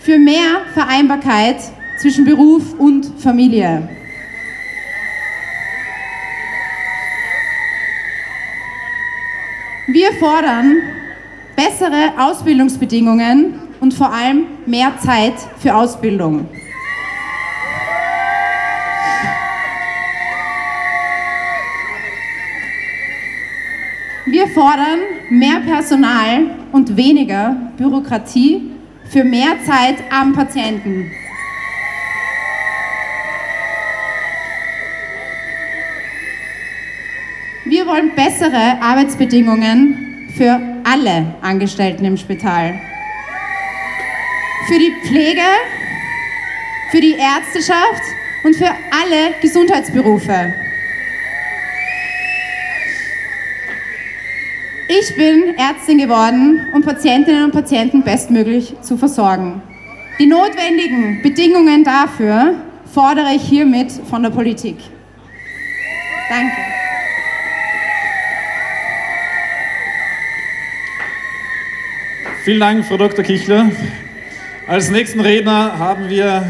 [0.00, 1.56] für mehr Vereinbarkeit
[1.98, 3.88] zwischen Beruf und Familie.
[9.86, 10.82] Wir fordern
[11.56, 16.46] bessere Ausbildungsbedingungen und vor allem mehr Zeit für Ausbildung.
[24.58, 24.98] Fordern
[25.30, 28.72] mehr Personal und weniger Bürokratie
[29.08, 31.12] für mehr Zeit am Patienten.
[37.66, 42.80] Wir wollen bessere Arbeitsbedingungen für alle Angestellten im Spital.
[44.66, 45.48] Für die Pflege,
[46.90, 48.02] für die Ärzteschaft
[48.42, 50.67] und für alle Gesundheitsberufe.
[54.90, 59.60] Ich bin Ärztin geworden, um Patientinnen und Patienten bestmöglich zu versorgen.
[60.18, 62.54] Die notwendigen Bedingungen dafür
[62.86, 64.76] fordere ich hiermit von der Politik.
[66.30, 66.56] Danke.
[72.44, 73.22] Vielen Dank, Frau Dr.
[73.22, 73.70] Kichler.
[74.66, 76.42] Als nächsten Redner haben wir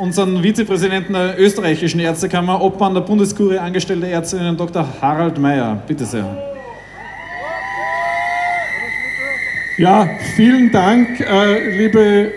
[0.00, 4.84] unseren Vizepräsidenten der österreichischen Ärztekammer, Obmann der Bundeskurie angestellte Ärztinnen, Dr.
[5.00, 5.80] Harald Mayer.
[5.86, 6.51] Bitte sehr.
[9.78, 10.06] Ja,
[10.36, 12.30] vielen Dank, äh, liebe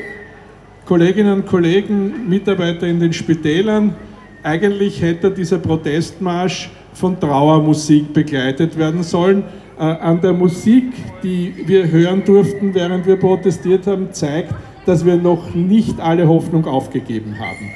[0.85, 3.93] Kolleginnen und Kollegen, Mitarbeiter in den Spitälern.
[4.41, 9.43] Eigentlich hätte dieser Protestmarsch von Trauermusik begleitet werden sollen.
[9.77, 10.93] Äh, an der Musik,
[11.23, 14.53] die wir hören durften, während wir protestiert haben, zeigt,
[14.85, 17.73] dass wir noch nicht alle Hoffnung aufgegeben haben.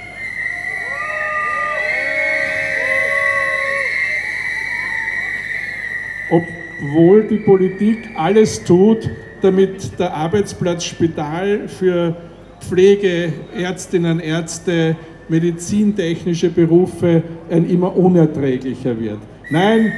[6.30, 9.10] Obwohl die Politik alles tut,
[9.42, 12.16] damit der Arbeitsplatz Spital für
[12.62, 14.96] Pflege, Ärztinnen, Ärzte,
[15.30, 19.20] medizintechnische Berufe ein immer unerträglicher wird.
[19.50, 19.92] Nein,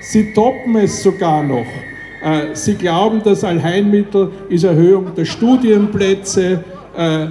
[0.00, 1.66] sie toppen es sogar noch.
[2.22, 6.62] Äh, sie glauben, das Allheilmittel ist Erhöhung der Studienplätze,
[6.96, 7.26] äh,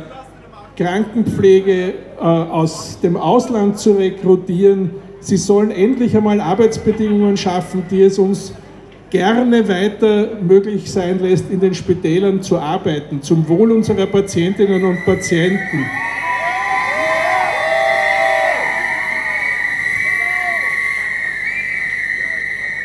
[0.76, 4.92] Krankenpflege äh, aus dem Ausland zu rekrutieren.
[5.20, 8.54] Sie sollen endlich einmal Arbeitsbedingungen schaffen, die es uns
[9.12, 15.06] gerne weiter möglich sein lässt, in den Spitälern zu arbeiten, zum Wohl unserer Patientinnen und
[15.06, 15.86] Patienten.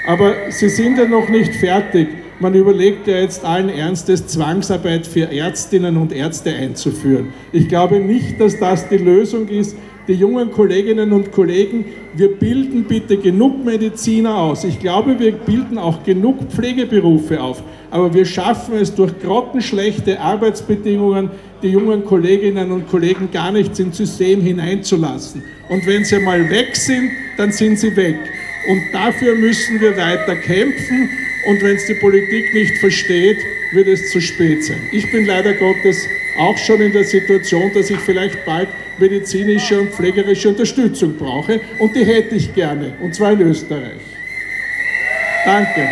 [0.06, 2.08] Aber sie sind ja noch nicht fertig.
[2.38, 7.32] Man überlegt ja jetzt allen Ernstes, Zwangsarbeit für Ärztinnen und Ärzte einzuführen.
[7.50, 9.76] Ich glaube nicht, dass das die Lösung ist.
[10.08, 14.62] Die jungen Kolleginnen und Kollegen, wir bilden bitte genug Mediziner aus.
[14.62, 17.62] Ich glaube, wir bilden auch genug Pflegeberufe auf.
[17.90, 21.30] Aber wir schaffen es durch grottenschlechte Arbeitsbedingungen,
[21.62, 25.42] die jungen Kolleginnen und Kollegen gar nicht ins System hineinzulassen.
[25.68, 28.16] Und wenn sie mal weg sind, dann sind sie weg.
[28.70, 31.08] Und dafür müssen wir weiter kämpfen
[31.48, 33.38] und wenn es die Politik nicht versteht,
[33.72, 34.80] wird es zu spät sein.
[34.92, 38.68] Ich bin leider Gottes auch schon in der Situation, dass ich vielleicht bald
[38.98, 44.00] medizinische und pflegerische Unterstützung brauche und die hätte ich gerne, und zwar in Österreich.
[45.44, 45.88] Danke.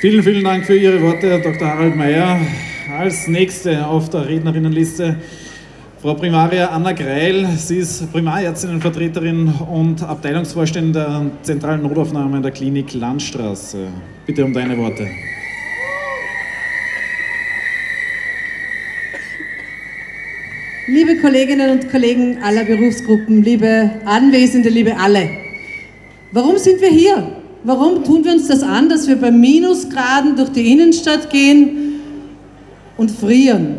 [0.00, 1.66] Vielen, vielen Dank für Ihre Worte, Herr Dr.
[1.66, 2.38] Harald Mayer.
[2.96, 5.16] Als nächste auf der Rednerinnenliste
[6.06, 12.94] Frau Primaria Anna Greil, sie ist Primarärztinnenvertreterin und Abteilungsvorständin der zentralen Notaufnahme in der Klinik
[12.94, 13.88] Landstraße.
[14.24, 15.04] Bitte um deine Worte.
[20.86, 25.28] Liebe Kolleginnen und Kollegen aller Berufsgruppen, liebe Anwesende, liebe alle,
[26.30, 27.32] warum sind wir hier?
[27.64, 31.98] Warum tun wir uns das an, dass wir bei Minusgraden durch die Innenstadt gehen
[32.96, 33.78] und frieren?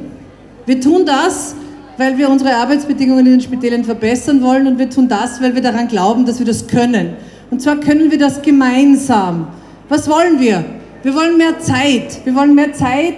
[0.66, 1.56] Wir tun das,
[1.98, 5.62] weil wir unsere Arbeitsbedingungen in den Spitälern verbessern wollen und wir tun das, weil wir
[5.62, 7.14] daran glauben, dass wir das können.
[7.50, 9.48] Und zwar können wir das gemeinsam.
[9.90, 10.64] Was wollen wir?
[11.04, 12.26] Wir wollen mehr Zeit.
[12.26, 13.16] Wir wollen mehr Zeit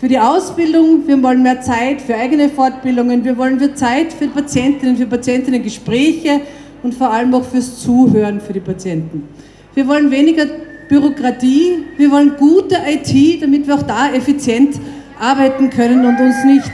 [0.00, 4.28] für die Ausbildung, wir wollen mehr Zeit für eigene Fortbildungen, wir wollen mehr Zeit für
[4.28, 6.40] Patientinnen, für Patientinnen Gespräche
[6.82, 9.28] und vor allem auch fürs Zuhören für die Patienten.
[9.74, 10.46] Wir wollen weniger
[10.88, 14.80] Bürokratie, wir wollen gute IT, damit wir auch da effizient
[15.20, 16.72] arbeiten können und uns nicht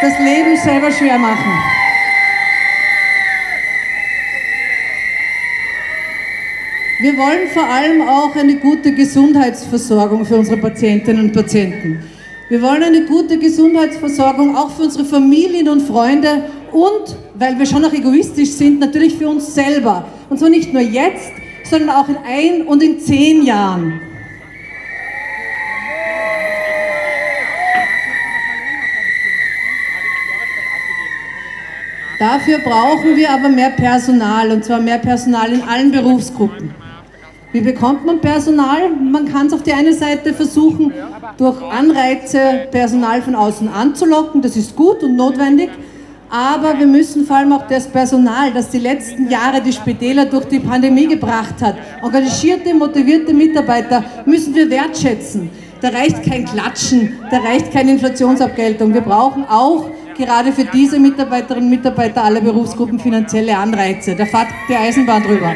[0.00, 1.52] das Leben selber schwer machen.
[7.00, 12.02] Wir wollen vor allem auch eine gute Gesundheitsversorgung für unsere Patientinnen und Patienten.
[12.48, 17.84] Wir wollen eine gute Gesundheitsversorgung auch für unsere Familien und Freunde und, weil wir schon
[17.84, 20.06] auch egoistisch sind, natürlich für uns selber.
[20.30, 21.32] Und zwar nicht nur jetzt,
[21.64, 24.00] sondern auch in ein und in zehn Jahren.
[32.24, 36.70] Dafür brauchen wir aber mehr Personal und zwar mehr Personal in allen Berufsgruppen.
[37.52, 38.88] Wie bekommt man Personal?
[38.88, 40.90] Man kann es auf die eine Seite versuchen,
[41.36, 45.68] durch Anreize Personal von außen anzulocken, das ist gut und notwendig,
[46.30, 50.46] aber wir müssen vor allem auch das Personal, das die letzten Jahre die Spitäler durch
[50.46, 55.50] die Pandemie gebracht hat, engagierte, motivierte Mitarbeiter, müssen wir wertschätzen.
[55.82, 58.94] Da reicht kein Klatschen, da reicht keine Inflationsabgeltung.
[58.94, 64.14] Wir brauchen auch gerade für diese Mitarbeiterinnen und Mitarbeiter aller Berufsgruppen finanzielle Anreize.
[64.14, 65.54] Da fährt die Eisenbahn drüber.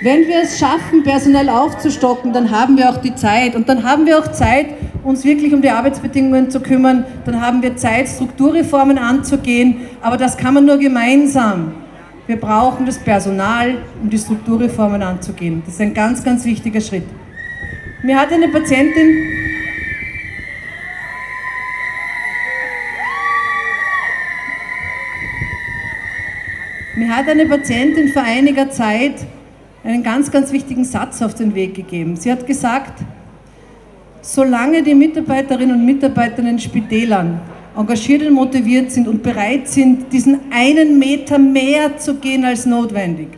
[0.00, 3.56] Wenn wir es schaffen, personell aufzustocken, dann haben wir auch die Zeit.
[3.56, 4.66] Und dann haben wir auch Zeit,
[5.02, 7.04] uns wirklich um die Arbeitsbedingungen zu kümmern.
[7.24, 9.88] Dann haben wir Zeit, Strukturreformen anzugehen.
[10.00, 11.87] Aber das kann man nur gemeinsam.
[12.28, 15.62] Wir brauchen das Personal, um die Strukturreformen anzugehen.
[15.64, 17.04] Das ist ein ganz, ganz wichtiger Schritt.
[18.02, 19.16] Mir hat eine Patientin
[26.96, 29.14] Mir hat eine Patientin vor einiger Zeit
[29.82, 32.16] einen ganz, ganz wichtigen Satz auf den Weg gegeben.
[32.16, 33.00] Sie hat gesagt,
[34.20, 37.40] solange die Mitarbeiterinnen und Mitarbeiter in Spitälern
[37.78, 43.28] engagiert und motiviert sind und bereit sind, diesen einen Meter mehr zu gehen als notwendig,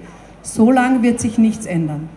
[0.42, 2.08] so lange wird sich nichts ändern.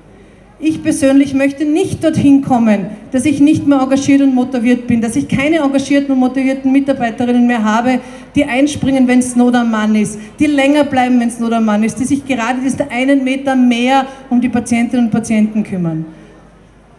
[0.65, 5.17] Ich persönlich möchte nicht dorthin kommen, dass ich nicht mehr engagiert und motiviert bin, dass
[5.17, 7.99] ich keine engagierten und motivierten Mitarbeiterinnen mehr habe,
[8.33, 11.65] die einspringen, wenn es Not am Mann ist, die länger bleiben, wenn es Not am
[11.65, 16.05] Mann ist, die sich gerade diesen einen Meter mehr um die Patientinnen und Patienten kümmern.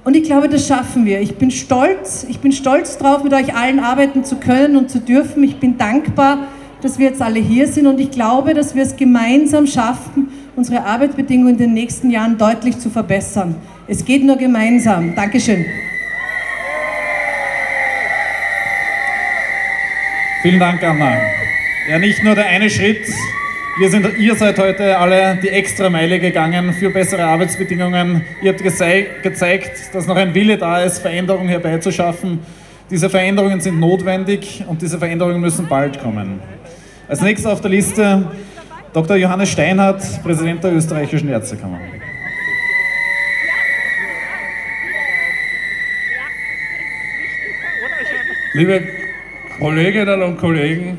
[0.04, 1.20] Und ich glaube, das schaffen wir.
[1.20, 5.00] Ich bin stolz, ich bin stolz drauf, mit euch allen arbeiten zu können und zu
[5.00, 5.42] dürfen.
[5.42, 6.48] Ich bin dankbar,
[6.82, 10.84] dass wir jetzt alle hier sind und ich glaube, dass wir es gemeinsam schaffen, unsere
[10.84, 13.54] Arbeitsbedingungen in den nächsten Jahren deutlich zu verbessern.
[13.86, 15.14] Es geht nur gemeinsam.
[15.16, 15.64] Dankeschön.
[20.42, 21.16] Vielen Dank, Anna.
[21.88, 23.06] Ja, nicht nur der eine Schritt
[23.76, 28.22] Wir sind, ihr seid heute alle die extra Meile gegangen für bessere Arbeitsbedingungen.
[28.40, 32.38] Ihr habt gezeigt, dass noch ein Wille da ist, Veränderungen herbeizuschaffen.
[32.88, 36.38] Diese Veränderungen sind notwendig und diese Veränderungen müssen bald kommen.
[37.08, 38.30] Als nächster auf der Liste
[38.92, 39.16] Dr.
[39.16, 41.80] Johannes Steinhardt, Präsident der österreichischen Ärztekammer.
[48.52, 48.86] Liebe
[49.58, 50.98] Kolleginnen und Kollegen,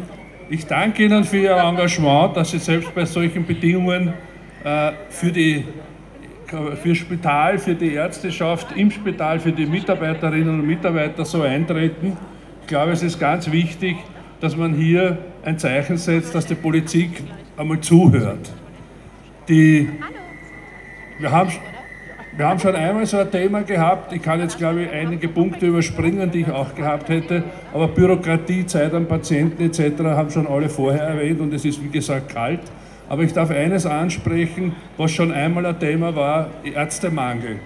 [0.49, 4.13] ich danke Ihnen für Ihr Engagement, dass Sie selbst bei solchen Bedingungen
[4.63, 5.63] äh, für die
[6.47, 12.15] für das Spital, für die Ärzteschaft, im Spital, für die Mitarbeiterinnen und Mitarbeiter so eintreten.
[12.61, 13.97] Ich glaube, es ist ganz wichtig,
[14.39, 17.23] dass man hier ein Zeichen setzt, dass die Politik
[17.57, 18.51] einmal zuhört.
[19.47, 19.89] Die,
[21.19, 21.51] wir, haben,
[22.37, 25.67] wir haben schon einmal so ein Thema gehabt, ich kann jetzt glaube ich einige Punkte
[25.67, 30.03] überspringen, die ich auch gehabt hätte, aber Bürokratie, Zeit am Patienten etc.
[30.03, 32.59] haben schon alle vorher erwähnt und es ist wie gesagt kalt.
[33.07, 37.59] Aber ich darf eines ansprechen, was schon einmal ein Thema war, Ärztemangel.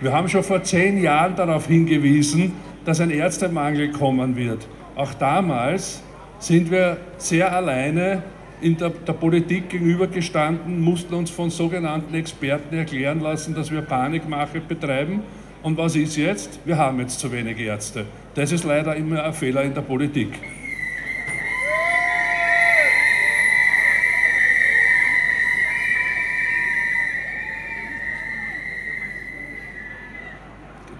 [0.00, 2.52] Wir haben schon vor zehn Jahren darauf hingewiesen,
[2.84, 4.66] dass ein Ärztemangel kommen wird.
[4.96, 6.02] Auch damals
[6.38, 8.22] sind wir sehr alleine
[8.60, 14.60] in der, der, Politik gegenübergestanden, mussten uns von sogenannten Experten erklären lassen, dass wir Panikmache
[14.60, 15.22] betreiben.
[15.62, 16.60] Und was ist jetzt?
[16.64, 18.06] Wir haben jetzt zu wenig Ärzte.
[18.34, 20.30] Das ist leider immer ein Fehler in der Politik.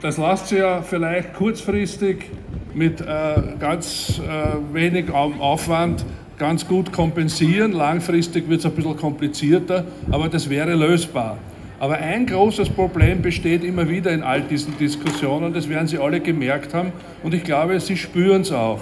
[0.01, 2.31] Das lässt sich ja vielleicht kurzfristig
[2.73, 3.05] mit äh,
[3.59, 6.05] ganz äh, wenig Aufwand
[6.39, 7.73] ganz gut kompensieren.
[7.73, 11.39] Langfristig wird es ein bisschen komplizierter, aber das wäre lösbar.
[11.81, 16.21] Aber ein großes Problem besteht immer wieder in all diesen Diskussionen, das werden Sie alle
[16.21, 18.81] gemerkt haben und ich glaube, Sie spüren es auch.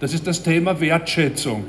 [0.00, 1.64] Das ist das Thema Wertschätzung.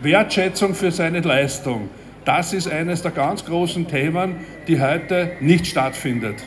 [0.00, 1.88] Wertschätzung für seine Leistung.
[2.24, 4.34] Das ist eines der ganz großen Themen,
[4.66, 6.42] die heute nicht stattfindet.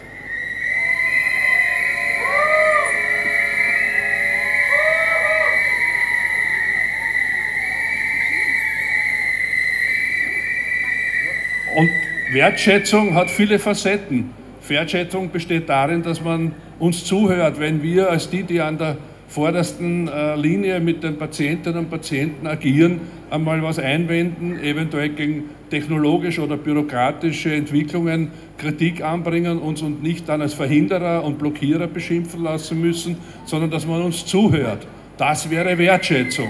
[11.75, 11.89] Und
[12.31, 14.29] Wertschätzung hat viele Facetten.
[14.67, 20.07] Wertschätzung besteht darin, dass man uns zuhört, wenn wir als die, die an der vordersten
[20.07, 23.01] äh, Linie mit den Patientinnen und Patienten agieren,
[23.31, 30.41] einmal was einwenden, eventuell gegen technologische oder bürokratische Entwicklungen Kritik anbringen, uns und nicht dann
[30.41, 34.85] als Verhinderer und Blockierer beschimpfen lassen müssen, sondern dass man uns zuhört.
[35.17, 36.49] Das wäre Wertschätzung.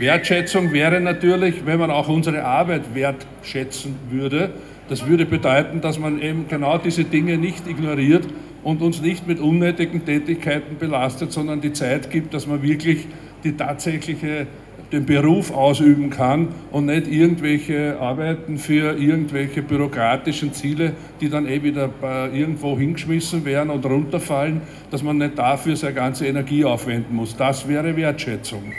[0.00, 4.50] Wertschätzung wäre natürlich, wenn man auch unsere Arbeit wertschätzen würde.
[4.88, 8.26] Das würde bedeuten, dass man eben genau diese Dinge nicht ignoriert
[8.62, 13.06] und uns nicht mit unnötigen Tätigkeiten belastet, sondern die Zeit gibt, dass man wirklich
[13.44, 14.46] die tatsächliche
[14.90, 21.62] den Beruf ausüben kann und nicht irgendwelche Arbeiten für irgendwelche bürokratischen Ziele, die dann eh
[21.62, 21.90] wieder
[22.32, 27.36] irgendwo hingeschmissen werden und runterfallen, dass man nicht dafür seine ganze Energie aufwenden muss.
[27.36, 28.72] Das wäre Wertschätzung.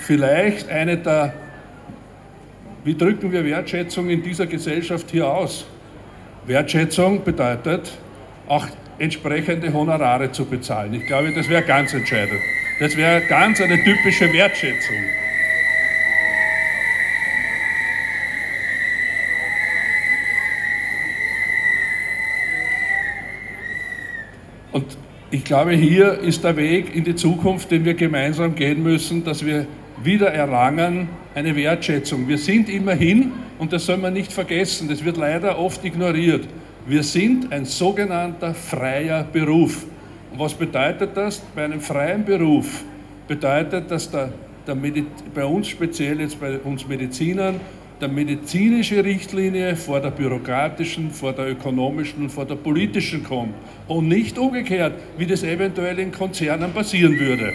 [0.00, 1.32] Vielleicht eine der,
[2.84, 5.66] wie drücken wir Wertschätzung in dieser Gesellschaft hier aus?
[6.46, 7.92] Wertschätzung bedeutet,
[8.48, 8.66] auch
[8.98, 10.94] entsprechende Honorare zu bezahlen.
[10.94, 12.40] Ich glaube, das wäre ganz entscheidend.
[12.80, 14.96] Das wäre ganz eine typische Wertschätzung.
[24.72, 24.96] Und
[25.30, 29.44] ich glaube, hier ist der Weg in die Zukunft, den wir gemeinsam gehen müssen, dass
[29.44, 29.66] wir
[30.02, 32.26] wieder erlangen eine Wertschätzung.
[32.28, 36.48] Wir sind immerhin, und das soll man nicht vergessen, das wird leider oft ignoriert,
[36.86, 39.84] wir sind ein sogenannter freier Beruf.
[40.32, 41.40] Und was bedeutet das?
[41.54, 42.84] Bei einem freien Beruf
[43.28, 44.32] bedeutet, dass der,
[44.66, 44.76] der
[45.34, 47.60] bei uns speziell jetzt bei uns Medizinern
[48.00, 53.54] der medizinische Richtlinie vor der bürokratischen, vor der ökonomischen und vor der politischen kommt.
[53.88, 57.52] Und nicht umgekehrt, wie das eventuell in Konzernen passieren würde.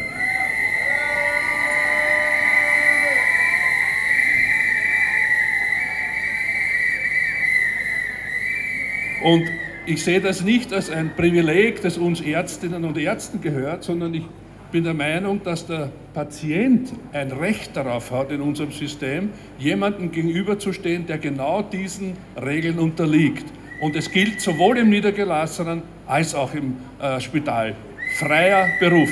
[9.23, 9.43] Und
[9.85, 14.23] ich sehe das nicht als ein Privileg, das uns Ärztinnen und Ärzten gehört, sondern ich
[14.71, 21.05] bin der Meinung, dass der Patient ein Recht darauf hat, in unserem System jemandem gegenüberzustehen,
[21.05, 23.45] der genau diesen Regeln unterliegt.
[23.81, 27.75] Und es gilt sowohl im Niedergelassenen als auch im äh, Spital.
[28.17, 29.09] Freier Beruf.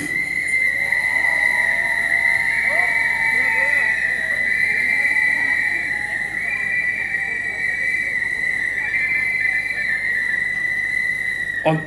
[11.64, 11.80] Und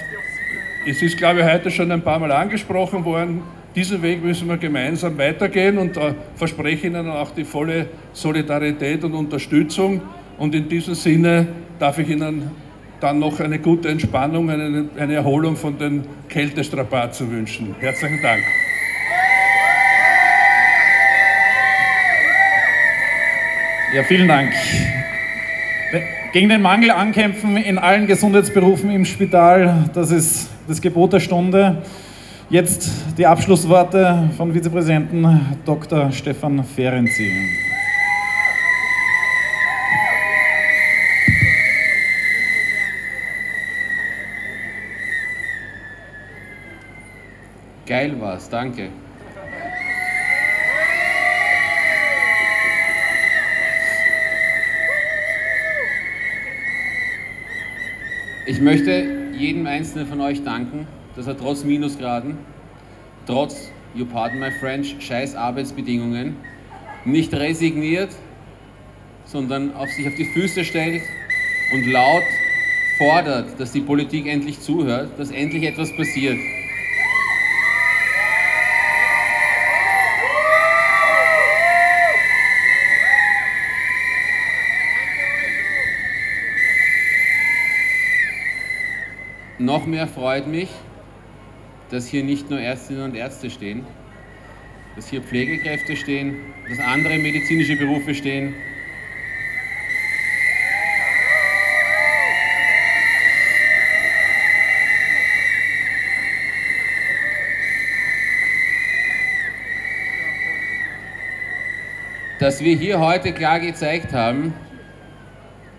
[0.98, 3.43] es ist, glaube ich, heute schon ein paar Mal angesprochen worden,
[3.76, 5.95] diesen Weg müssen wir gemeinsam weitergehen und
[6.36, 10.02] verspreche Ihnen auch die volle Solidarität und Unterstützung.
[10.39, 12.50] Und in diesem Sinne darf ich Ihnen
[13.00, 17.76] dann noch eine gute Entspannung, eine, eine Erholung von den Kältestrapazen wünschen.
[17.80, 18.41] Herzlichen Dank.
[23.93, 24.52] Ja, vielen Dank.
[26.34, 31.82] Gegen den Mangel ankämpfen in allen Gesundheitsberufen im Spital, das ist das Gebot der Stunde.
[32.49, 36.11] Jetzt die Abschlussworte von Vizepräsidenten Dr.
[36.11, 37.32] Stefan Ferenczi.
[47.86, 48.89] Geil war's, danke.
[58.45, 62.38] Ich möchte jedem Einzelnen von euch danken, dass er trotz Minusgraden,
[63.26, 66.36] trotz, you pardon my French, scheiß Arbeitsbedingungen,
[67.06, 68.10] nicht resigniert,
[69.26, 71.02] sondern auf sich auf die Füße stellt
[71.74, 72.24] und laut
[72.98, 76.38] fordert, dass die Politik endlich zuhört, dass endlich etwas passiert.
[89.88, 90.68] Mehr freut mich,
[91.92, 93.86] dass hier nicht nur Ärztinnen und Ärzte stehen,
[94.98, 96.36] dass hier Pflegekräfte stehen,
[96.68, 98.54] dass andere medizinische Berufe stehen.
[112.42, 114.54] Dass wir hier heute klar gezeigt haben,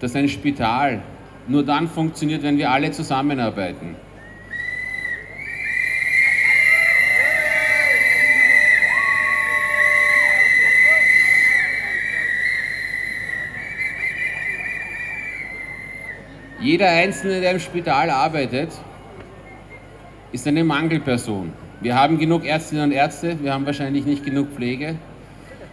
[0.00, 1.02] dass ein Spital
[1.48, 3.96] nur dann funktioniert, wenn wir alle zusammenarbeiten.
[16.60, 18.70] Jeder Einzelne, der im Spital arbeitet,
[20.32, 21.52] ist eine Mangelperson.
[21.80, 24.96] Wir haben genug Ärztinnen und Ärzte, wir haben wahrscheinlich nicht genug Pflege.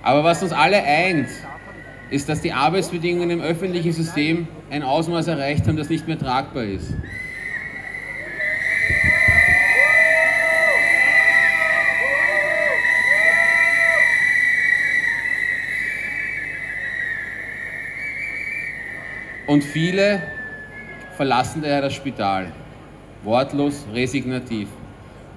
[0.03, 1.27] Aber was uns alle eint,
[2.11, 6.65] ist, dass die Arbeitsbedingungen im öffentlichen System ein Ausmaß erreicht haben, das nicht mehr tragbar
[6.65, 6.93] ist.
[19.47, 20.21] Und viele
[21.15, 22.51] verlassen daher das Spital.
[23.23, 24.67] Wortlos, resignativ.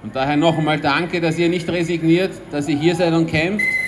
[0.03, 3.78] Und daher noch einmal danke, dass ihr nicht resigniert, dass ihr hier seid und kämpft.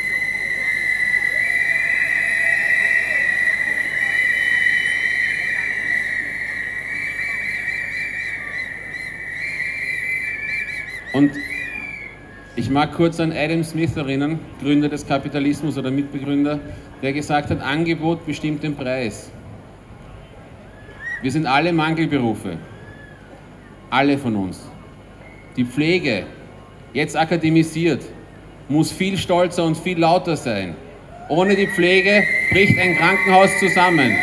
[12.72, 16.60] Mag kurz an Adam Smith erinnern, Gründer des Kapitalismus oder Mitbegründer,
[17.02, 19.32] der gesagt hat, Angebot bestimmt den Preis.
[21.22, 22.58] Wir sind alle Mangelberufe.
[23.90, 24.70] Alle von uns.
[25.58, 26.24] Die Pflege,
[26.94, 28.04] jetzt akademisiert,
[28.70, 30.76] muss viel stolzer und viel lauter sein.
[31.30, 34.16] Ohne die Pflege bricht ein Krankenhaus zusammen.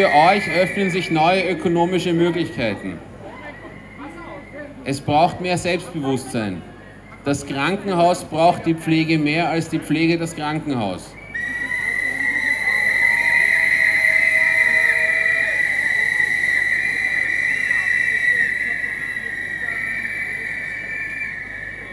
[0.00, 2.98] Für euch öffnen sich neue ökonomische Möglichkeiten.
[4.86, 6.62] Es braucht mehr Selbstbewusstsein.
[7.26, 11.14] Das Krankenhaus braucht die Pflege mehr als die Pflege das Krankenhaus.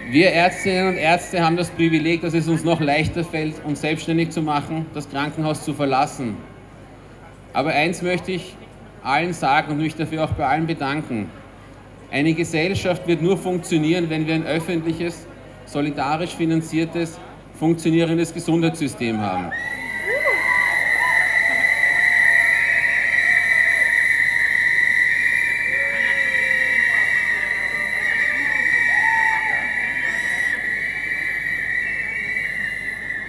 [0.09, 4.29] Wir Ärztinnen und Ärzte haben das Privileg, dass es uns noch leichter fällt, uns selbstständig
[4.29, 6.37] zu machen, das Krankenhaus zu verlassen.
[7.57, 8.55] Aber eins möchte ich
[9.01, 11.27] allen sagen und mich dafür auch bei allen bedanken.
[12.11, 15.25] Eine Gesellschaft wird nur funktionieren, wenn wir ein öffentliches,
[15.65, 17.19] solidarisch finanziertes,
[17.57, 19.51] funktionierendes Gesundheitssystem haben.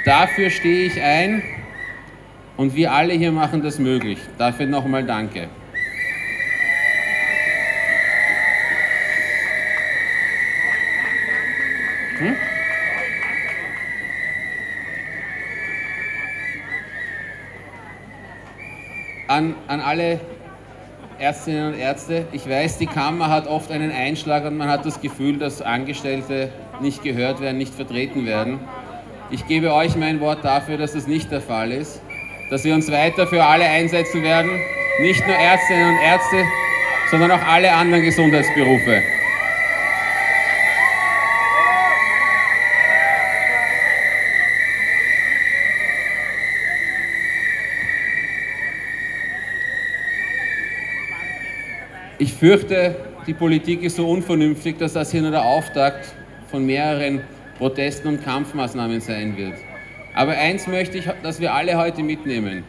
[0.05, 1.43] Dafür stehe ich ein
[2.59, 4.19] und wir alle hier machen das möglich.
[4.37, 5.49] Dafür nochmal Danke.
[12.19, 12.35] Hm?
[19.29, 20.21] An, an alle
[21.21, 22.27] Ärztinnen und Ärzte.
[22.33, 26.51] Ich weiß, die Kammer hat oft einen Einschlag und man hat das Gefühl, dass Angestellte
[26.81, 28.59] nicht gehört werden, nicht vertreten werden.
[29.31, 32.01] Ich gebe euch mein Wort dafür, dass das nicht der Fall ist,
[32.51, 34.51] dass wir uns weiter für alle einsetzen werden,
[35.01, 36.45] nicht nur Ärztinnen und Ärzte,
[37.11, 39.03] sondern auch alle anderen Gesundheitsberufe.
[52.21, 52.97] Ich fürchte,
[53.29, 56.13] die Politik ist so unvernünftig, dass das hier nur der Auftakt
[56.51, 57.21] von mehreren
[57.59, 59.68] Protesten und Kampfmaßnahmen sein wird.
[60.19, 62.65] Aber eins möchte ich, dass wir alle heute mitnehmen.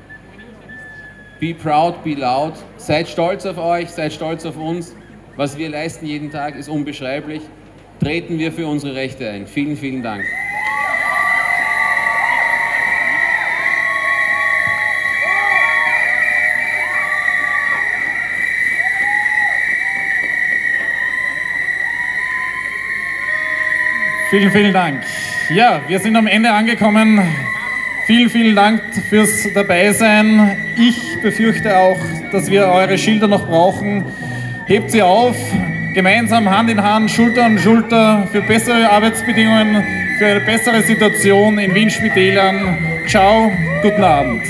[1.40, 2.54] Be proud, be loud.
[2.78, 4.96] Seid stolz auf euch, seid stolz auf uns.
[5.36, 7.42] Was wir leisten jeden Tag ist unbeschreiblich.
[8.00, 9.48] Treten wir für unsere Rechte ein.
[9.48, 10.24] Vielen, vielen Dank.
[24.30, 25.04] Vielen, vielen Dank.
[25.50, 27.20] Ja, wir sind am Ende angekommen.
[28.06, 30.56] Vielen, vielen Dank fürs Dabeisein.
[30.78, 32.00] Ich befürchte auch,
[32.32, 34.06] dass wir eure Schilder noch brauchen.
[34.68, 35.36] Hebt sie auf,
[35.96, 39.84] gemeinsam Hand in Hand, Schulter an Schulter für bessere Arbeitsbedingungen,
[40.20, 42.78] für eine bessere Situation in Wien-Spitälern.
[43.08, 44.44] Ciao, guten Abend.